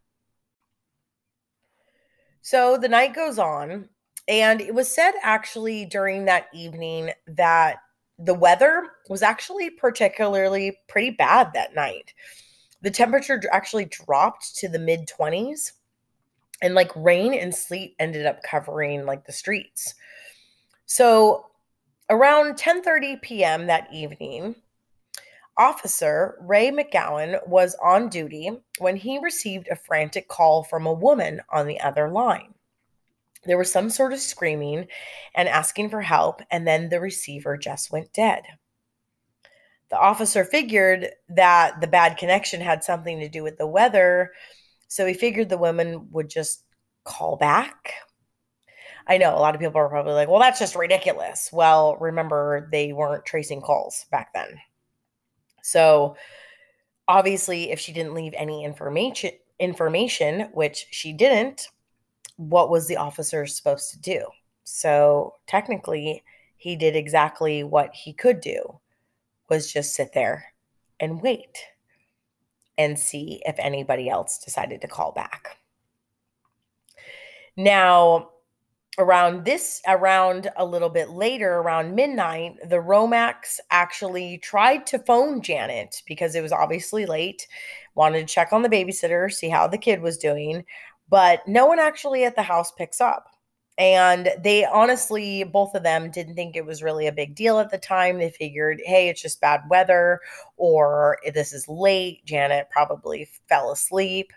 So 2.43 2.77
the 2.77 2.89
night 2.89 3.15
goes 3.15 3.39
on, 3.39 3.89
and 4.29 4.61
it 4.61 4.75
was 4.75 4.95
said 4.95 5.13
actually 5.23 5.87
during 5.87 6.27
that 6.27 6.49
evening 6.53 7.13
that 7.29 7.79
the 8.23 8.35
weather 8.35 8.89
was 9.09 9.23
actually 9.23 9.71
particularly 9.71 10.79
pretty 10.89 11.11
bad 11.11 11.51
that 11.55 11.75
night 11.75 12.13
the 12.83 12.91
temperature 12.91 13.41
actually 13.51 13.87
dropped 13.87 14.57
to 14.57 14.69
the 14.69 14.79
mid 14.79 15.09
20s 15.09 15.73
and 16.63 16.75
like 16.75 16.95
rain 16.95 17.33
and 17.33 17.55
sleet 17.55 17.95
ended 17.99 18.27
up 18.27 18.43
covering 18.43 19.07
like 19.07 19.25
the 19.25 19.33
streets 19.33 19.95
so 20.87 21.47
around 22.11 22.55
10:30 22.57 23.23
p.m. 23.23 23.67
that 23.67 23.89
evening 23.93 24.55
officer 25.57 26.37
ray 26.41 26.71
mcgowan 26.71 27.47
was 27.49 27.75
on 27.83 28.09
duty 28.09 28.51
when 28.79 28.97
he 28.97 29.19
received 29.19 29.69
a 29.69 29.77
frantic 29.77 30.29
call 30.29 30.63
from 30.63 30.87
a 30.87 30.93
woman 30.93 31.41
on 31.51 31.67
the 31.67 31.81
other 31.81 32.09
line 32.09 32.55
there 33.45 33.59
was 33.59 33.73
some 33.73 33.91
sort 33.91 34.13
of 34.13 34.21
screaming 34.21 34.87
and 35.35 35.49
asking 35.49 35.89
for 35.89 36.03
help 36.03 36.43
and 36.51 36.67
then 36.67 36.89
the 36.89 37.01
receiver 37.01 37.57
just 37.57 37.91
went 37.91 38.13
dead 38.13 38.43
the 39.91 39.99
officer 39.99 40.45
figured 40.45 41.11
that 41.29 41.81
the 41.81 41.87
bad 41.89 42.17
connection 42.17 42.61
had 42.61 42.83
something 42.83 43.19
to 43.19 43.29
do 43.29 43.43
with 43.43 43.59
the 43.59 43.67
weather. 43.67 44.31
So 44.89 45.05
he 45.05 45.15
figured 45.15 45.49
the 45.49 45.59
woman 45.59 46.09
would 46.13 46.31
just 46.31 46.65
call 47.05 47.37
back. 47.37 47.95
I 49.07 49.19
know 49.19 49.35
a 49.35 49.41
lot 49.41 49.57
of 49.57 49.61
people 49.61 49.81
are 49.81 49.89
probably 49.89 50.13
like, 50.13 50.29
well, 50.29 50.39
that's 50.39 50.61
just 50.61 50.77
ridiculous. 50.77 51.51
Well, 51.53 51.97
remember, 51.97 52.69
they 52.71 52.93
weren't 52.93 53.25
tracing 53.25 53.61
calls 53.61 54.07
back 54.13 54.33
then. 54.33 54.59
So 55.63 56.17
obviously, 57.09 57.73
if 57.73 57.81
she 57.81 57.93
didn't 57.93 58.15
leave 58.15 58.35
any 58.37 58.65
information, 58.65 59.33
information, 59.59 60.51
which 60.53 60.87
she 60.93 61.13
didn't, 61.13 61.67
what 62.41 62.71
was 62.71 62.89
the 62.89 62.97
officer 62.97 63.47
supposed 63.47 63.91
to 63.91 64.01
do? 64.01 64.25
So 64.65 65.35
technically, 65.47 66.23
he 66.57 66.75
did 66.75 66.97
exactly 66.97 67.63
what 67.63 67.95
he 67.95 68.15
could 68.15 68.41
do 68.41 68.81
was 69.51 69.71
just 69.71 69.95
sit 69.95 70.15
there 70.15 70.55
and 70.99 71.21
wait 71.21 71.59
and 72.79 72.99
see 72.99 73.43
if 73.45 73.57
anybody 73.59 74.09
else 74.09 74.39
decided 74.39 74.81
to 74.81 74.89
call 74.89 75.13
back. 75.13 75.59
Now, 77.57 78.31
around 78.99 79.45
this, 79.45 79.83
around 79.87 80.51
a 80.57 80.65
little 80.65 80.89
bit 80.89 81.11
later, 81.11 81.57
around 81.57 81.95
midnight, 81.95 82.57
the 82.69 82.77
Romacks 82.77 83.59
actually 83.71 84.39
tried 84.39 84.87
to 84.87 84.99
phone 85.01 85.43
Janet 85.43 86.03
because 86.07 86.35
it 86.35 86.43
was 86.43 86.53
obviously 86.53 87.05
late, 87.05 87.47
wanted 87.95 88.27
to 88.27 88.33
check 88.33 88.53
on 88.53 88.63
the 88.63 88.69
babysitter, 88.69 89.31
see 89.31 89.49
how 89.49 89.67
the 89.67 89.79
kid 89.79 90.01
was 90.01 90.17
doing, 90.17 90.65
but 91.11 91.47
no 91.47 91.67
one 91.67 91.79
actually 91.79 92.25
at 92.25 92.37
the 92.37 92.43
house 92.43 92.73
picks 92.73 93.01
up. 93.01 93.27
And 93.77 94.31
they 94.43 94.67
honestly, 94.67 95.43
both 95.43 95.75
of 95.75 95.83
them 95.83 96.11
didn't 96.11 96.35
think 96.35 96.55
it 96.55 96.67
was 96.67 96.83
really 96.83 97.07
a 97.07 97.13
big 97.13 97.35
deal 97.35 97.59
at 97.59 97.71
the 97.71 97.79
time. 97.79 98.19
They 98.19 98.31
figured, 98.31 98.81
hey, 98.85 99.09
it's 99.09 99.23
just 99.23 99.41
bad 99.41 99.63
weather, 99.71 100.21
or 100.59 101.19
this 101.33 101.53
is 101.55 101.67
late. 101.67 102.25
Janet 102.27 102.69
probably 102.71 103.29
fell 103.49 103.73
asleep. 103.73 104.33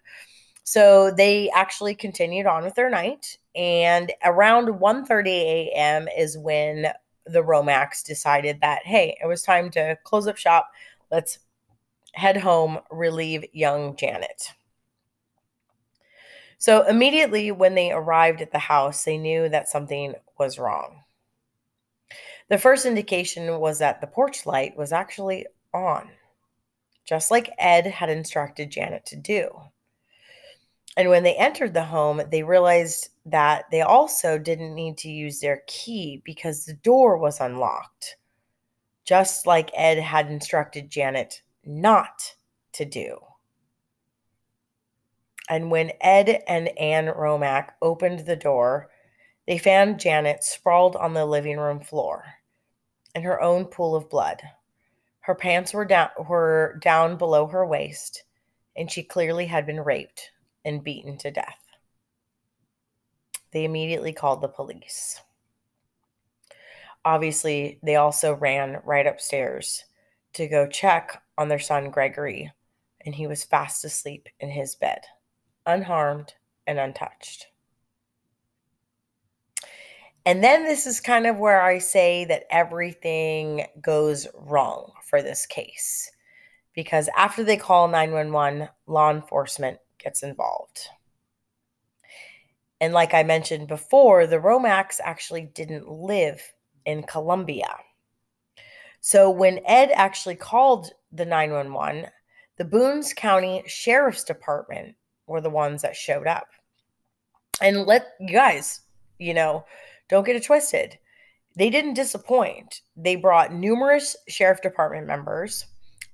So 0.63 1.11
they 1.11 1.49
actually 1.49 1.93
continued 1.93 2.45
on 2.45 2.63
with 2.63 2.75
their 2.75 2.89
night. 2.89 3.37
And 3.53 4.13
around 4.23 4.79
1:30 4.79 5.27
a.m. 5.27 6.07
is 6.17 6.37
when 6.37 6.87
the 7.25 7.43
Romacks 7.43 8.01
decided 8.01 8.61
that, 8.61 8.85
hey, 8.85 9.17
it 9.21 9.27
was 9.27 9.41
time 9.41 9.69
to 9.71 9.97
close 10.05 10.25
up 10.25 10.37
shop. 10.37 10.71
Let's 11.11 11.39
head 12.13 12.37
home, 12.37 12.79
relieve 12.91 13.43
young 13.51 13.97
Janet. 13.97 14.53
So 16.63 16.87
immediately 16.87 17.51
when 17.51 17.75
they 17.75 17.91
arrived 17.91 18.41
at 18.41 18.53
the 18.53 18.57
house, 18.57 19.03
they 19.03 19.17
knew 19.17 19.49
that 19.49 19.67
something 19.67 20.13
was 20.39 20.57
wrong. 20.57 21.01
The 22.47 22.57
first 22.57 22.85
indication 22.85 23.59
was 23.59 23.79
that 23.79 23.99
the 23.99 24.07
porch 24.07 24.45
light 24.45 24.77
was 24.77 24.93
actually 24.93 25.45
on, 25.73 26.09
just 27.03 27.31
like 27.31 27.49
Ed 27.57 27.85
had 27.87 28.09
instructed 28.09 28.71
Janet 28.71 29.05
to 29.07 29.17
do. 29.17 29.49
And 30.95 31.09
when 31.09 31.23
they 31.23 31.35
entered 31.35 31.73
the 31.73 31.83
home, 31.83 32.21
they 32.31 32.43
realized 32.43 33.09
that 33.25 33.65
they 33.69 33.81
also 33.81 34.37
didn't 34.37 34.73
need 34.73 34.97
to 34.99 35.11
use 35.11 35.41
their 35.41 35.63
key 35.67 36.21
because 36.23 36.63
the 36.63 36.75
door 36.75 37.17
was 37.17 37.41
unlocked, 37.41 38.15
just 39.03 39.45
like 39.45 39.69
Ed 39.75 39.97
had 39.97 40.31
instructed 40.31 40.89
Janet 40.89 41.41
not 41.65 42.35
to 42.71 42.85
do. 42.85 43.17
And 45.49 45.69
when 45.69 45.91
Ed 46.01 46.43
and 46.47 46.69
Anne 46.77 47.07
Romack 47.07 47.73
opened 47.81 48.19
the 48.19 48.35
door, 48.35 48.89
they 49.45 49.57
found 49.57 49.99
Janet 49.99 50.43
sprawled 50.43 50.95
on 50.95 51.13
the 51.13 51.25
living 51.25 51.57
room 51.57 51.79
floor 51.79 52.25
in 53.13 53.23
her 53.23 53.41
own 53.41 53.65
pool 53.65 53.95
of 53.95 54.09
blood. 54.09 54.41
Her 55.19 55.35
pants 55.35 55.73
were 55.73 55.85
down, 55.85 56.09
were 56.27 56.79
down 56.81 57.17
below 57.17 57.47
her 57.47 57.65
waist, 57.65 58.23
and 58.75 58.89
she 58.89 59.03
clearly 59.03 59.45
had 59.45 59.65
been 59.65 59.79
raped 59.79 60.31
and 60.65 60.83
beaten 60.83 61.17
to 61.19 61.31
death. 61.31 61.59
They 63.51 63.65
immediately 63.65 64.13
called 64.13 64.41
the 64.41 64.47
police. 64.47 65.21
Obviously, 67.05 67.79
they 67.83 67.97
also 67.97 68.33
ran 68.33 68.79
right 68.83 69.05
upstairs 69.05 69.83
to 70.33 70.47
go 70.47 70.67
check 70.67 71.21
on 71.37 71.49
their 71.49 71.59
son 71.59 71.89
Gregory, 71.91 72.51
and 73.05 73.13
he 73.13 73.27
was 73.27 73.43
fast 73.43 73.83
asleep 73.83 74.29
in 74.39 74.49
his 74.49 74.75
bed, 74.75 75.01
unharmed 75.65 76.33
and 76.67 76.79
untouched. 76.79 77.47
And 80.25 80.43
then 80.43 80.63
this 80.63 80.85
is 80.87 81.01
kind 81.01 81.27
of 81.27 81.37
where 81.37 81.61
I 81.61 81.79
say 81.79 82.25
that 82.25 82.45
everything 82.49 83.65
goes 83.81 84.27
wrong 84.33 84.93
for 85.03 85.21
this 85.21 85.45
case. 85.45 86.09
Because 86.73 87.09
after 87.15 87.43
they 87.43 87.57
call 87.57 87.87
911, 87.87 88.69
law 88.87 89.11
enforcement 89.11 89.79
gets 89.99 90.23
involved. 90.23 90.87
And 92.79 92.93
like 92.93 93.13
I 93.13 93.23
mentioned 93.23 93.67
before, 93.67 94.25
the 94.25 94.39
Romacks 94.39 94.99
actually 95.03 95.43
didn't 95.53 95.89
live 95.89 96.41
in 96.85 97.03
Columbia. 97.03 97.75
So 99.01 99.29
when 99.29 99.59
Ed 99.65 99.91
actually 99.93 100.35
called 100.35 100.91
the 101.11 101.25
911, 101.25 102.07
the 102.57 102.65
Boones 102.65 103.13
County 103.13 103.63
Sheriff's 103.67 104.23
Department 104.23 104.95
were 105.27 105.41
the 105.41 105.49
ones 105.49 105.81
that 105.81 105.95
showed 105.95 106.27
up. 106.27 106.47
And 107.61 107.85
let 107.85 108.13
you 108.19 108.33
guys, 108.33 108.81
you 109.19 109.33
know, 109.33 109.65
don't 110.09 110.25
get 110.25 110.35
it 110.35 110.43
twisted. 110.43 110.97
They 111.55 111.69
didn't 111.69 111.93
disappoint. 111.93 112.81
They 112.95 113.15
brought 113.15 113.53
numerous 113.53 114.15
sheriff 114.27 114.61
department 114.61 115.07
members 115.07 115.65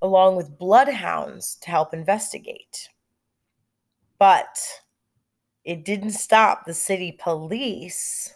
along 0.02 0.36
with 0.36 0.58
bloodhounds 0.58 1.56
to 1.56 1.70
help 1.70 1.94
investigate. 1.94 2.88
But 4.18 4.58
it 5.64 5.84
didn't 5.84 6.10
stop 6.10 6.64
the 6.64 6.74
city 6.74 7.16
police, 7.18 8.34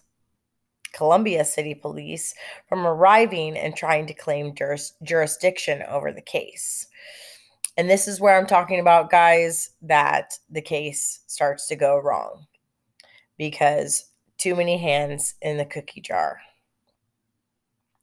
Columbia 0.93 1.45
City 1.45 1.75
Police, 1.75 2.35
from 2.69 2.87
arriving 2.87 3.57
and 3.57 3.75
trying 3.75 4.07
to 4.07 4.15
claim 4.15 4.55
juris- 4.55 4.95
jurisdiction 5.03 5.83
over 5.89 6.13
the 6.13 6.23
case. 6.23 6.87
And 7.77 7.91
this 7.91 8.07
is 8.07 8.21
where 8.21 8.37
I'm 8.37 8.47
talking 8.47 8.81
about, 8.81 9.11
guys, 9.11 9.71
that 9.83 10.39
the 10.49 10.63
case 10.63 11.21
starts 11.27 11.67
to 11.69 11.77
go 11.77 11.99
wrong 11.99 12.47
because 13.37 14.11
too 14.39 14.55
many 14.55 14.77
hands 14.79 15.35
in 15.43 15.57
the 15.57 15.65
cookie 15.65 16.01
jar. 16.01 16.41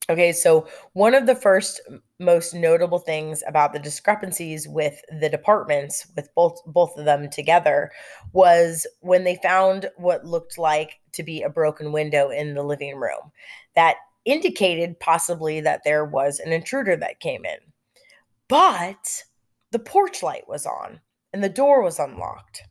Okay, 0.10 0.34
so 0.34 0.68
one 0.92 1.14
of 1.14 1.26
the 1.26 1.36
first 1.36 1.80
most 2.20 2.54
notable 2.54 3.00
things 3.00 3.44
about 3.48 3.72
the 3.72 3.80
discrepancies 3.80 4.68
with 4.68 5.02
the 5.22 5.30
departments, 5.30 6.08
with 6.18 6.28
both 6.36 6.60
both 6.66 6.98
of 6.98 7.06
them 7.06 7.30
together, 7.30 7.92
was 8.34 8.86
when 9.00 9.24
they 9.24 9.40
found 9.42 9.90
what 9.96 10.26
looked 10.26 10.58
like 10.58 11.00
to 11.14 11.24
be 11.24 11.44
a 11.44 11.50
broken 11.50 11.94
window 11.94 12.30
in 12.30 12.56
the 12.56 12.64
living 12.64 12.98
room 12.98 13.32
that 13.76 13.96
indicated 14.26 15.00
possibly 15.00 15.62
that 15.62 15.82
there 15.86 16.04
was 16.04 16.40
an 16.40 16.52
intruder 16.52 16.98
that 16.98 17.22
came 17.22 17.46
in. 17.46 17.60
But 18.50 19.24
the 19.72 19.80
porch 19.80 20.22
light 20.22 20.48
was 20.48 20.66
on 20.66 21.00
and 21.34 21.44
the 21.44 21.50
door 21.50 21.82
was 21.82 22.00
unlocked. 22.00 22.64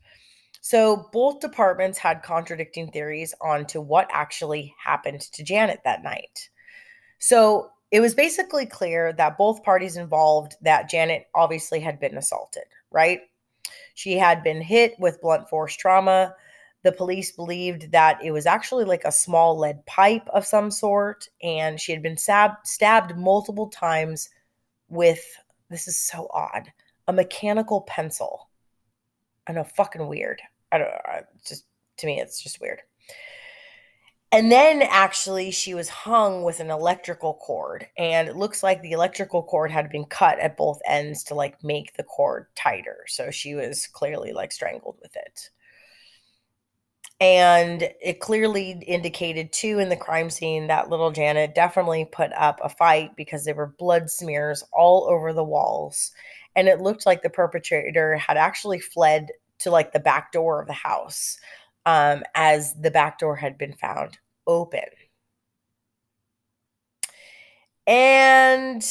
So 0.61 1.09
both 1.11 1.39
departments 1.39 1.97
had 1.97 2.21
contradicting 2.21 2.91
theories 2.91 3.33
on 3.41 3.65
to 3.67 3.81
what 3.81 4.07
actually 4.11 4.75
happened 4.83 5.21
to 5.21 5.43
Janet 5.43 5.81
that 5.83 6.03
night. 6.03 6.49
So 7.17 7.71
it 7.89 7.99
was 7.99 8.13
basically 8.13 8.67
clear 8.67 9.11
that 9.13 9.37
both 9.37 9.63
parties 9.63 9.97
involved 9.97 10.55
that 10.61 10.89
Janet 10.89 11.27
obviously 11.33 11.79
had 11.79 11.99
been 11.99 12.15
assaulted, 12.15 12.63
right? 12.91 13.21
She 13.95 14.17
had 14.17 14.43
been 14.43 14.61
hit 14.61 14.93
with 14.99 15.19
blunt 15.21 15.49
force 15.49 15.75
trauma. 15.75 16.35
The 16.83 16.91
police 16.91 17.31
believed 17.31 17.91
that 17.91 18.23
it 18.23 18.31
was 18.31 18.45
actually 18.45 18.85
like 18.85 19.03
a 19.03 19.11
small 19.11 19.57
lead 19.57 19.85
pipe 19.85 20.27
of 20.29 20.45
some 20.45 20.71
sort, 20.71 21.27
and 21.43 21.79
she 21.79 21.91
had 21.91 22.01
been 22.01 22.17
stab- 22.17 22.65
stabbed 22.65 23.17
multiple 23.17 23.67
times 23.67 24.29
with 24.87 25.23
this 25.69 25.87
is 25.87 25.97
so 25.97 26.27
odd 26.33 26.71
a 27.07 27.13
mechanical 27.13 27.81
pencil. 27.81 28.49
I 29.47 29.53
know, 29.53 29.63
fucking 29.63 30.07
weird. 30.07 30.41
I 30.71 30.77
don't 30.77 30.87
know. 30.87 31.21
Just 31.45 31.65
to 31.97 32.05
me, 32.05 32.19
it's 32.19 32.41
just 32.41 32.61
weird. 32.61 32.81
And 34.33 34.49
then 34.49 34.81
actually, 34.81 35.51
she 35.51 35.73
was 35.73 35.89
hung 35.89 36.43
with 36.43 36.61
an 36.61 36.69
electrical 36.69 37.33
cord, 37.33 37.87
and 37.97 38.29
it 38.29 38.37
looks 38.37 38.63
like 38.63 38.81
the 38.81 38.93
electrical 38.93 39.43
cord 39.43 39.71
had 39.71 39.89
been 39.89 40.05
cut 40.05 40.39
at 40.39 40.55
both 40.55 40.79
ends 40.85 41.23
to 41.25 41.35
like 41.35 41.61
make 41.63 41.97
the 41.97 42.03
cord 42.03 42.45
tighter. 42.55 42.99
So 43.07 43.29
she 43.29 43.55
was 43.55 43.87
clearly 43.87 44.31
like 44.31 44.53
strangled 44.53 44.97
with 45.01 45.15
it. 45.17 45.49
And 47.19 47.83
it 48.01 48.19
clearly 48.19 48.71
indicated, 48.87 49.51
too, 49.51 49.79
in 49.79 49.89
the 49.89 49.97
crime 49.97 50.29
scene 50.29 50.67
that 50.67 50.89
little 50.89 51.11
Janet 51.11 51.53
definitely 51.53 52.05
put 52.05 52.31
up 52.33 52.59
a 52.63 52.69
fight 52.69 53.15
because 53.15 53.43
there 53.43 53.53
were 53.53 53.75
blood 53.77 54.09
smears 54.09 54.63
all 54.71 55.07
over 55.09 55.33
the 55.33 55.43
walls. 55.43 56.13
And 56.55 56.67
it 56.67 56.81
looked 56.81 57.05
like 57.05 57.21
the 57.21 57.29
perpetrator 57.29 58.17
had 58.17 58.37
actually 58.37 58.79
fled 58.79 59.29
to 59.59 59.71
like 59.71 59.93
the 59.93 59.99
back 59.99 60.31
door 60.31 60.61
of 60.61 60.67
the 60.67 60.73
house 60.73 61.37
um, 61.85 62.23
as 62.35 62.73
the 62.75 62.91
back 62.91 63.19
door 63.19 63.35
had 63.35 63.57
been 63.57 63.73
found 63.73 64.17
open. 64.47 64.81
And 67.87 68.83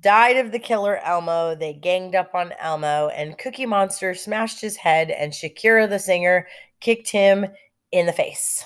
died 0.00 0.36
of 0.36 0.52
the 0.52 0.58
killer 0.58 0.98
Elmo. 0.98 1.54
They 1.54 1.72
ganged 1.72 2.14
up 2.14 2.34
on 2.34 2.52
Elmo, 2.60 3.08
and 3.08 3.38
Cookie 3.38 3.66
Monster 3.66 4.14
smashed 4.14 4.60
his 4.60 4.76
head, 4.76 5.10
and 5.10 5.32
Shakira 5.32 5.88
the 5.88 5.98
singer 5.98 6.46
kicked 6.80 7.10
him 7.10 7.46
in 7.92 8.06
the 8.06 8.12
face. 8.12 8.64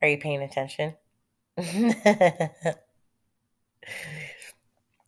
Are 0.00 0.08
you 0.08 0.18
paying 0.18 0.42
attention? 0.42 0.94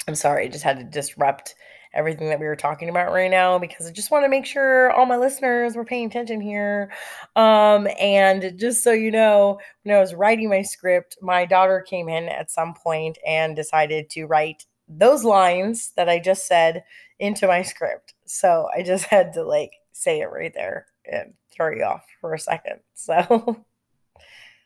I'm 0.06 0.14
sorry, 0.14 0.44
I 0.44 0.48
just 0.48 0.64
had 0.64 0.78
to 0.78 0.84
disrupt 0.84 1.54
everything 1.94 2.28
that 2.28 2.40
we 2.40 2.46
were 2.46 2.56
talking 2.56 2.88
about 2.88 3.12
right 3.12 3.30
now 3.30 3.58
because 3.58 3.86
I 3.86 3.92
just 3.92 4.10
want 4.10 4.24
to 4.24 4.28
make 4.28 4.44
sure 4.44 4.90
all 4.90 5.06
my 5.06 5.16
listeners 5.16 5.76
were 5.76 5.84
paying 5.84 6.06
attention 6.06 6.40
here. 6.40 6.92
Um, 7.36 7.88
and 7.98 8.58
just 8.58 8.82
so 8.82 8.92
you 8.92 9.10
know, 9.10 9.58
when 9.82 9.96
I 9.96 10.00
was 10.00 10.14
writing 10.14 10.48
my 10.48 10.62
script, 10.62 11.16
my 11.22 11.46
daughter 11.46 11.80
came 11.80 12.08
in 12.08 12.28
at 12.28 12.50
some 12.50 12.74
point 12.74 13.18
and 13.26 13.56
decided 13.56 14.10
to 14.10 14.26
write 14.26 14.66
those 14.88 15.24
lines 15.24 15.92
that 15.96 16.08
I 16.08 16.18
just 16.18 16.46
said 16.46 16.84
into 17.18 17.46
my 17.46 17.62
script. 17.62 18.14
So 18.26 18.68
I 18.76 18.82
just 18.82 19.04
had 19.06 19.32
to 19.34 19.44
like 19.44 19.72
say 19.92 20.20
it 20.20 20.30
right 20.30 20.52
there 20.52 20.86
and 21.10 21.34
throw 21.50 21.70
you 21.70 21.84
off 21.84 22.04
for 22.20 22.34
a 22.34 22.38
second. 22.38 22.80
So, 22.96 23.64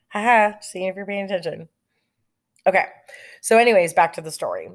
haha, 0.08 0.58
seeing 0.60 0.86
if 0.86 0.94
you're 0.94 1.04
paying 1.04 1.24
attention. 1.24 1.68
Okay. 2.68 2.84
So, 3.40 3.58
anyways, 3.58 3.94
back 3.94 4.12
to 4.12 4.20
the 4.20 4.30
story. 4.30 4.68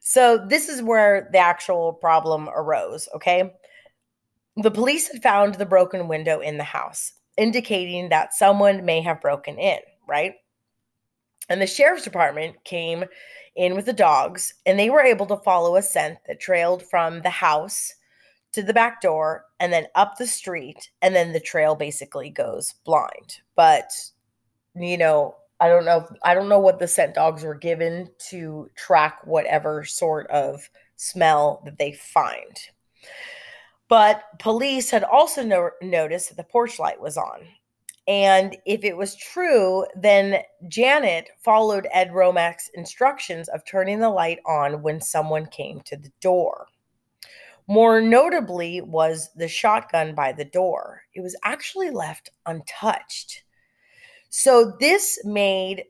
So 0.00 0.38
this 0.38 0.68
is 0.68 0.82
where 0.82 1.28
the 1.30 1.38
actual 1.38 1.92
problem 1.92 2.48
arose, 2.48 3.08
okay? 3.14 3.52
The 4.56 4.70
police 4.70 5.08
had 5.08 5.22
found 5.22 5.54
the 5.54 5.66
broken 5.66 6.08
window 6.08 6.40
in 6.40 6.56
the 6.56 6.64
house, 6.64 7.12
indicating 7.36 8.08
that 8.08 8.34
someone 8.34 8.84
may 8.84 9.02
have 9.02 9.20
broken 9.20 9.58
in, 9.58 9.78
right? 10.08 10.34
And 11.48 11.60
the 11.60 11.66
sheriff's 11.66 12.04
department 12.04 12.64
came 12.64 13.04
in 13.56 13.74
with 13.74 13.84
the 13.84 13.92
dogs, 13.92 14.54
and 14.64 14.78
they 14.78 14.88
were 14.90 15.02
able 15.02 15.26
to 15.26 15.36
follow 15.36 15.76
a 15.76 15.82
scent 15.82 16.18
that 16.26 16.40
trailed 16.40 16.82
from 16.82 17.20
the 17.20 17.30
house 17.30 17.94
to 18.52 18.62
the 18.62 18.74
back 18.74 19.00
door 19.00 19.44
and 19.60 19.72
then 19.72 19.86
up 19.94 20.16
the 20.16 20.26
street, 20.26 20.90
and 21.02 21.14
then 21.14 21.32
the 21.32 21.40
trail 21.40 21.74
basically 21.74 22.30
goes 22.30 22.74
blind. 22.84 23.40
But, 23.54 23.90
you 24.74 24.96
know, 24.96 25.36
I 25.60 25.68
don't 25.68 25.84
know. 25.84 26.06
I 26.24 26.34
don't 26.34 26.48
know 26.48 26.58
what 26.58 26.78
the 26.78 26.88
scent 26.88 27.14
dogs 27.14 27.42
were 27.42 27.54
given 27.54 28.10
to 28.30 28.70
track 28.76 29.20
whatever 29.24 29.84
sort 29.84 30.26
of 30.30 30.68
smell 30.96 31.62
that 31.64 31.78
they 31.78 31.92
find. 31.92 32.56
But 33.88 34.22
police 34.38 34.90
had 34.90 35.04
also 35.04 35.42
no- 35.42 35.70
noticed 35.82 36.28
that 36.28 36.36
the 36.36 36.44
porch 36.44 36.78
light 36.78 37.00
was 37.00 37.16
on. 37.16 37.46
And 38.06 38.56
if 38.64 38.84
it 38.84 38.96
was 38.96 39.14
true, 39.16 39.84
then 39.94 40.42
Janet 40.68 41.30
followed 41.38 41.86
Ed 41.92 42.12
Romack's 42.12 42.70
instructions 42.74 43.48
of 43.48 43.64
turning 43.64 44.00
the 44.00 44.08
light 44.08 44.38
on 44.46 44.82
when 44.82 45.00
someone 45.00 45.46
came 45.46 45.80
to 45.82 45.96
the 45.96 46.10
door. 46.20 46.66
More 47.66 48.00
notably 48.00 48.80
was 48.80 49.30
the 49.36 49.46
shotgun 49.46 50.14
by 50.14 50.32
the 50.32 50.44
door. 50.44 51.02
It 51.14 51.20
was 51.20 51.36
actually 51.44 51.90
left 51.90 52.30
untouched. 52.46 53.44
So 54.30 54.76
this 54.78 55.18
made 55.24 55.84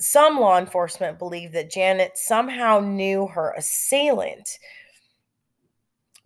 some 0.00 0.40
law 0.40 0.58
enforcement 0.58 1.18
believe 1.18 1.52
that 1.52 1.70
Janet 1.70 2.18
somehow 2.18 2.80
knew 2.80 3.28
her 3.28 3.54
assailant 3.56 4.58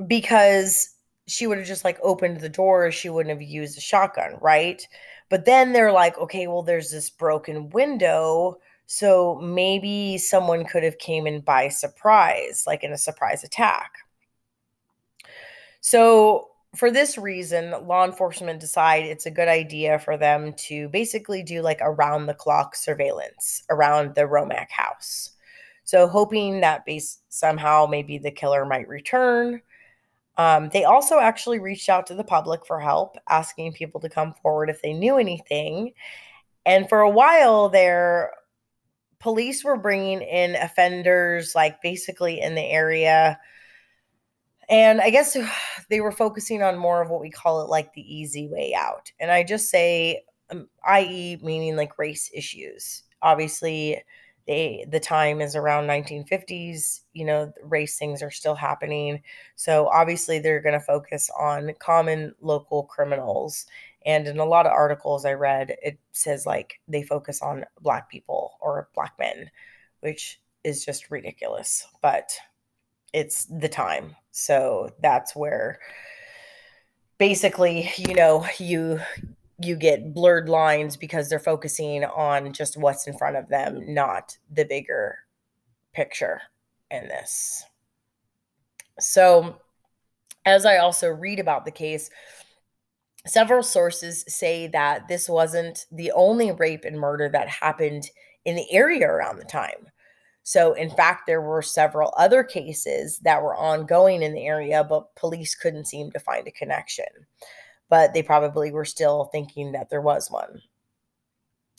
because 0.07 0.95
she 1.27 1.47
would 1.47 1.59
have 1.59 1.67
just 1.67 1.85
like 1.85 1.99
opened 2.03 2.41
the 2.41 2.49
door 2.49 2.91
she 2.91 3.09
wouldn't 3.09 3.39
have 3.39 3.47
used 3.47 3.77
a 3.77 3.81
shotgun 3.81 4.39
right? 4.41 4.87
But 5.29 5.45
then 5.45 5.73
they're 5.73 5.93
like 5.93 6.17
okay 6.19 6.47
well 6.47 6.63
there's 6.63 6.91
this 6.91 7.11
broken 7.11 7.71
window 7.71 8.59
so 8.87 9.41
maybe 9.43 10.17
someone 10.17 10.65
could 10.65 10.85
have 10.85 10.99
came 10.99 11.27
in 11.27 11.41
by 11.41 11.69
surprise 11.69 12.65
like 12.67 12.85
in 12.85 12.93
a 12.93 12.99
surprise 12.99 13.45
attack. 13.45 13.93
So 15.81 16.49
for 16.77 16.91
this 16.91 17.17
reason 17.19 17.75
law 17.87 18.05
enforcement 18.05 18.61
decide 18.61 19.05
it's 19.05 19.27
a 19.27 19.31
good 19.31 19.49
idea 19.49 19.99
for 19.99 20.17
them 20.17 20.53
to 20.55 20.89
basically 20.91 21.43
do 21.43 21.63
like 21.63 21.79
around 21.81 22.27
the 22.27 22.35
clock 22.35 22.77
surveillance 22.77 23.63
around 23.71 24.15
the 24.15 24.27
Romack 24.27 24.71
house 24.71 25.31
so 25.85 26.07
hoping 26.07 26.61
that 26.61 26.85
base 26.85 27.19
somehow 27.29 27.87
maybe 27.89 28.19
the 28.19 28.31
killer 28.31 28.65
might 28.65 28.89
return 28.89 29.61
um, 30.39 30.69
they 30.73 30.85
also 30.85 31.19
actually 31.19 31.59
reached 31.59 31.89
out 31.89 32.07
to 32.09 32.15
the 32.15 32.25
public 32.25 32.67
for 32.67 32.79
help, 32.79 33.17
asking 33.29 33.73
people 33.73 34.01
to 34.01 34.09
come 34.09 34.35
forward 34.43 34.69
if 34.69 34.83
they 34.83 34.93
knew 34.93 35.17
anything. 35.17 35.93
And 36.67 36.89
for 36.89 37.01
a 37.01 37.11
while 37.11 37.69
there, 37.69 38.33
police 39.19 39.65
were 39.65 39.79
bringing 39.79 40.21
in 40.21 40.57
offenders, 40.57 41.55
like 41.55 41.81
basically 41.81 42.41
in 42.41 42.55
the 42.55 42.65
area. 42.65 43.39
And 44.69 45.01
I 45.01 45.11
guess 45.11 45.37
they 45.91 46.01
were 46.01 46.13
focusing 46.13 46.63
on 46.63 46.79
more 46.79 47.03
of 47.03 47.11
what 47.11 47.21
we 47.21 47.31
call 47.31 47.63
it 47.63 47.69
like 47.69 47.93
the 47.93 48.15
easy 48.15 48.49
way 48.49 48.75
out. 48.77 49.11
And 49.21 49.31
I 49.31 49.43
just 49.43 49.71
say, 49.71 50.25
um, 50.51 50.69
i.e., 50.87 51.39
meaning 51.43 51.77
like 51.77 51.99
race 51.99 52.31
issues. 52.35 53.03
Obviously, 53.23 54.03
they 54.47 54.87
the 54.89 55.01
time 55.01 55.41
is 55.41 55.57
around 55.57 55.87
1950s 55.87 57.01
you 57.13 57.25
know 57.25 57.53
race 57.63 57.99
things 57.99 58.23
are 58.23 58.31
still 58.31 58.55
happening 58.55 59.21
so 59.57 59.89
obviously 59.89 60.39
they're 60.39 60.63
going 60.63 60.73
to 60.73 60.81
focus 60.81 61.31
on 61.39 61.73
common 61.79 62.35
local 62.41 62.85
criminals 62.85 63.67
and 64.05 64.27
in 64.29 64.39
a 64.39 64.45
lot 64.45 64.67
of 64.67 64.73
articles 64.73 65.25
i 65.25 65.33
read 65.33 65.77
it 65.83 65.99
says 66.13 66.47
like 66.47 66.81
they 66.89 67.03
focus 67.03 67.43
on 67.43 67.65
black 67.81 68.09
people 68.09 68.57
or 68.61 68.89
black 68.95 69.15
men 69.19 69.51
which 70.01 70.41
is 70.65 70.85
just 70.85 71.11
ridiculous 71.11 71.87
but 72.01 72.39
it's 73.17 73.47
the 73.47 73.69
time 73.69 74.15
so 74.31 74.91
that's 75.01 75.35
where 75.35 75.81
basically 77.19 77.91
you 77.97 78.15
know 78.15 78.47
you 78.59 79.01
you 79.59 79.77
get 79.77 80.13
blurred 80.13 80.49
lines 80.49 80.97
because 80.97 81.29
they're 81.29 81.39
focusing 81.39 82.05
on 82.05 82.53
just 82.53 82.77
what's 82.77 83.07
in 83.07 83.17
front 83.17 83.37
of 83.37 83.49
them, 83.49 83.83
not 83.95 84.37
the 84.53 84.65
bigger 84.65 85.19
picture 85.95 86.43
in 86.91 87.09
this. 87.09 87.65
So, 89.01 89.57
as 90.45 90.67
I 90.67 90.77
also 90.79 91.09
read 91.09 91.41
about 91.41 91.65
the 91.65 91.71
case, 91.71 92.11
several 93.27 93.63
sources 93.63 94.25
say 94.29 94.69
that 94.69 95.09
this 95.09 95.29
wasn't 95.29 95.87
the 95.91 96.13
only 96.13 96.53
rape 96.53 96.85
and 96.85 96.99
murder 96.99 97.29
that 97.31 97.49
happened 97.49 98.11
in 98.45 98.57
the 98.57 98.71
area 98.73 99.09
around 99.09 99.39
the 99.39 99.45
time. 99.45 99.89
So, 100.49 100.75
in 100.75 100.91
fact, 100.91 101.27
there 101.27 101.41
were 101.41 101.63
several 101.63 102.15
other 102.17 102.45
cases 102.45 103.19
that 103.21 103.43
were 103.43 103.57
ongoing 103.57 104.23
in 104.23 104.33
the 104.33 104.47
area, 104.47 104.85
but 104.85 105.13
police 105.17 105.57
couldn't 105.57 105.87
seem 105.87 106.13
to 106.13 106.21
find 106.21 106.47
a 106.47 106.53
connection 106.53 107.07
but 107.89 108.13
they 108.13 108.23
probably 108.23 108.71
were 108.73 108.85
still 108.85 109.27
thinking 109.27 109.73
that 109.73 109.91
there 109.91 110.01
was 110.01 110.31
one. 110.31 110.61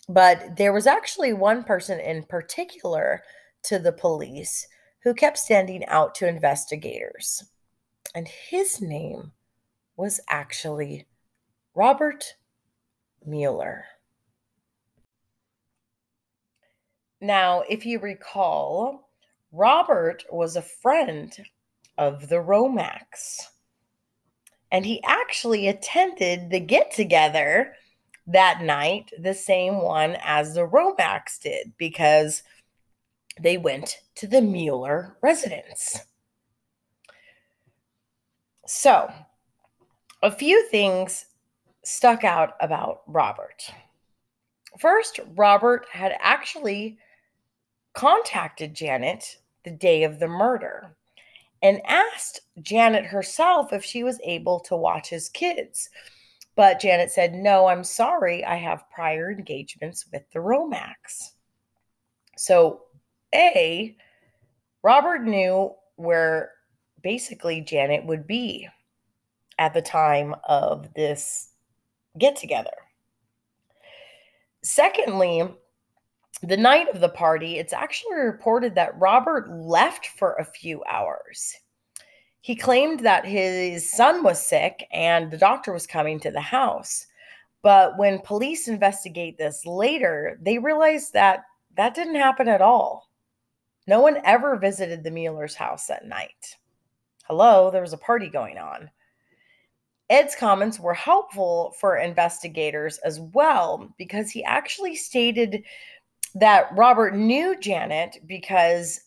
But 0.09 0.55
there 0.55 0.73
was 0.73 0.87
actually 0.87 1.33
one 1.33 1.63
person 1.63 1.99
in 1.99 2.23
particular 2.23 3.23
to 3.63 3.77
the 3.79 3.91
police 3.91 4.67
who 5.03 5.13
kept 5.13 5.37
standing 5.37 5.85
out 5.87 6.15
to 6.15 6.27
investigators. 6.27 7.43
And 8.15 8.27
his 8.27 8.81
name 8.81 9.31
was 9.97 10.21
actually 10.29 11.07
Robert 11.75 12.35
Mueller. 13.25 13.85
Now, 17.19 17.63
if 17.67 17.85
you 17.85 17.99
recall, 17.99 19.09
Robert 19.51 20.23
was 20.31 20.55
a 20.55 20.61
friend 20.61 21.35
of 21.97 22.29
the 22.29 22.35
Romacks. 22.35 23.39
And 24.71 24.85
he 24.85 25.01
actually 25.03 25.67
attended 25.67 26.49
the 26.49 26.59
get 26.59 26.91
together 26.91 27.73
that 28.27 28.61
night, 28.61 29.11
the 29.19 29.33
same 29.33 29.81
one 29.81 30.17
as 30.21 30.53
the 30.53 30.67
Romacks 30.67 31.39
did, 31.39 31.73
because 31.77 32.43
they 33.39 33.57
went 33.57 33.99
to 34.15 34.27
the 34.27 34.41
Mueller 34.41 35.17
residence. 35.21 36.01
So, 38.65 39.09
a 40.21 40.31
few 40.31 40.67
things 40.67 41.25
stuck 41.83 42.25
out 42.25 42.55
about 42.59 43.03
Robert. 43.07 43.71
First, 44.77 45.21
Robert 45.35 45.87
had 45.91 46.17
actually 46.19 46.99
contacted 47.97 48.75
Janet 48.75 49.37
the 49.65 49.71
day 49.71 50.03
of 50.03 50.19
the 50.19 50.27
murder 50.27 50.95
and 51.63 51.81
asked 51.87 52.41
Janet 52.61 53.05
herself 53.05 53.73
if 53.73 53.83
she 53.83 54.03
was 54.03 54.21
able 54.23 54.59
to 54.59 54.75
watch 54.75 55.09
his 55.09 55.29
kids. 55.29 55.89
But 56.55 56.79
Janet 56.79 57.09
said, 57.09 57.33
No, 57.33 57.65
I'm 57.65 57.83
sorry. 57.83 58.45
I 58.45 58.57
have 58.57 58.89
prior 58.91 59.31
engagements 59.31 60.05
with 60.13 60.21
the 60.31 60.37
Romacks. 60.39 61.31
So, 62.37 62.83
A, 63.33 63.97
Robert 64.83 65.23
knew 65.23 65.73
where 65.95 66.51
basically 67.01 67.61
Janet 67.61 68.05
would 68.05 68.27
be 68.27 68.67
at 69.57 69.73
the 69.73 69.81
time 69.81 70.35
of 70.47 70.93
this 70.93 71.49
get 72.19 72.35
together. 72.35 72.69
Secondly, 74.61 75.49
the 76.41 76.57
night 76.57 76.87
of 76.93 76.99
the 76.99 77.09
party, 77.09 77.57
it's 77.57 77.73
actually 77.73 78.15
reported 78.15 78.75
that 78.75 78.97
Robert 78.99 79.49
left 79.49 80.07
for 80.07 80.33
a 80.33 80.45
few 80.45 80.83
hours. 80.85 81.55
He 82.41 82.55
claimed 82.55 83.01
that 83.01 83.25
his 83.25 83.91
son 83.91 84.23
was 84.23 84.45
sick 84.45 84.87
and 84.91 85.29
the 85.29 85.37
doctor 85.37 85.73
was 85.73 85.87
coming 85.87 86.19
to 86.21 86.31
the 86.31 86.41
house. 86.41 87.07
But 87.63 87.97
when 87.97 88.19
police 88.19 88.67
investigate 88.67 89.37
this 89.37 89.65
later, 89.65 90.37
they 90.41 90.57
realize 90.57 91.11
that 91.11 91.41
that 91.75 91.95
didn't 91.95 92.15
happen 92.15 92.47
at 92.47 92.61
all. 92.61 93.09
No 93.87 93.99
one 93.99 94.21
ever 94.23 94.57
visited 94.57 95.03
the 95.03 95.11
Mueller's 95.11 95.55
house 95.55 95.87
that 95.87 96.05
night. 96.05 96.55
Hello, 97.25 97.71
there 97.71 97.81
was 97.81 97.93
a 97.93 97.97
party 97.97 98.29
going 98.29 98.57
on. 98.57 98.89
Ed's 100.09 100.35
comments 100.35 100.79
were 100.79 100.93
helpful 100.93 101.75
for 101.79 101.97
investigators 101.97 102.97
as 102.99 103.19
well 103.19 103.93
because 103.97 104.29
he 104.31 104.43
actually 104.43 104.95
stated 104.95 105.63
that 106.35 106.67
Robert 106.75 107.15
knew 107.15 107.59
Janet 107.59 108.17
because 108.25 109.01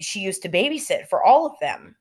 she 0.00 0.20
used 0.20 0.42
to 0.42 0.48
babysit 0.48 1.08
for 1.08 1.22
all 1.22 1.46
of 1.46 1.52
them. 1.60 1.96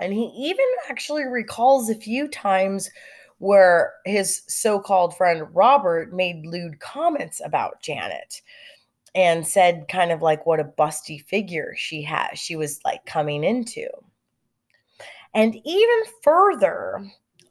And 0.00 0.12
he 0.12 0.26
even 0.36 0.66
actually 0.90 1.24
recalls 1.24 1.88
a 1.88 1.94
few 1.94 2.28
times 2.28 2.90
where 3.38 3.94
his 4.04 4.42
so 4.48 4.78
called 4.78 5.16
friend 5.16 5.46
Robert 5.52 6.12
made 6.12 6.46
lewd 6.46 6.80
comments 6.80 7.40
about 7.44 7.82
Janet 7.82 8.40
and 9.14 9.46
said, 9.46 9.86
kind 9.88 10.12
of 10.12 10.22
like, 10.22 10.46
what 10.46 10.60
a 10.60 10.64
busty 10.64 11.22
figure 11.24 11.74
she 11.76 12.02
has, 12.02 12.38
she 12.38 12.56
was 12.56 12.80
like 12.84 13.04
coming 13.06 13.44
into. 13.44 13.86
And 15.34 15.54
even 15.64 16.02
further, 16.22 17.06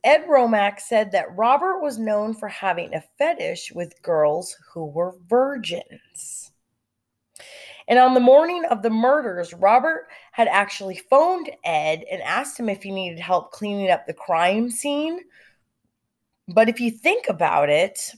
Ed 0.06 0.28
Romack 0.30 0.80
said 0.80 1.12
that 1.12 1.36
Robert 1.36 1.80
was 1.82 1.98
known 1.98 2.36
for 2.36 2.48
having 2.48 2.94
a 2.94 3.04
fetish 3.18 3.72
with 3.74 4.00
girls 4.04 4.56
who 4.72 4.86
were 4.86 5.18
virgins. 5.28 6.52
And 7.88 7.98
on 7.98 8.14
the 8.14 8.20
morning 8.20 8.66
of 8.66 8.84
the 8.84 8.92
murders, 8.92 9.52
Robert 9.52 10.08
had 10.32 10.48
actually 10.48 11.02
phoned 11.10 11.50
Ed 11.64 12.04
and 12.10 12.22
asked 12.22 12.60
him 12.60 12.70
if 12.70 12.84
he 12.84 12.92
needed 12.92 13.20
help 13.20 13.52
cleaning 13.52 13.90
up 13.90 14.06
the 14.06 14.14
crime 14.14 14.70
scene. 14.70 15.22
But 16.48 16.70
if 16.70 16.80
you 16.80 16.92
think 16.92 17.28
about 17.28 17.70
it, 17.72 18.14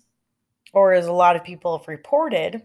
or 0.73 0.91
as 0.91 1.08
a 1.08 1.13
lot 1.13 1.38
of 1.38 1.45
people 1.45 1.78
have 1.78 1.88
reported, 1.88 2.63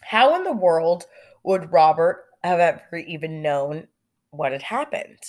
how 0.00 0.36
in 0.36 0.44
the 0.44 0.52
world 0.52 1.04
would 1.44 1.70
Robert 1.70 2.24
have 2.42 2.60
ever 2.60 2.96
even 2.96 3.42
known 3.42 3.88
what 4.30 4.52
had 4.52 4.62
happened? 4.62 5.20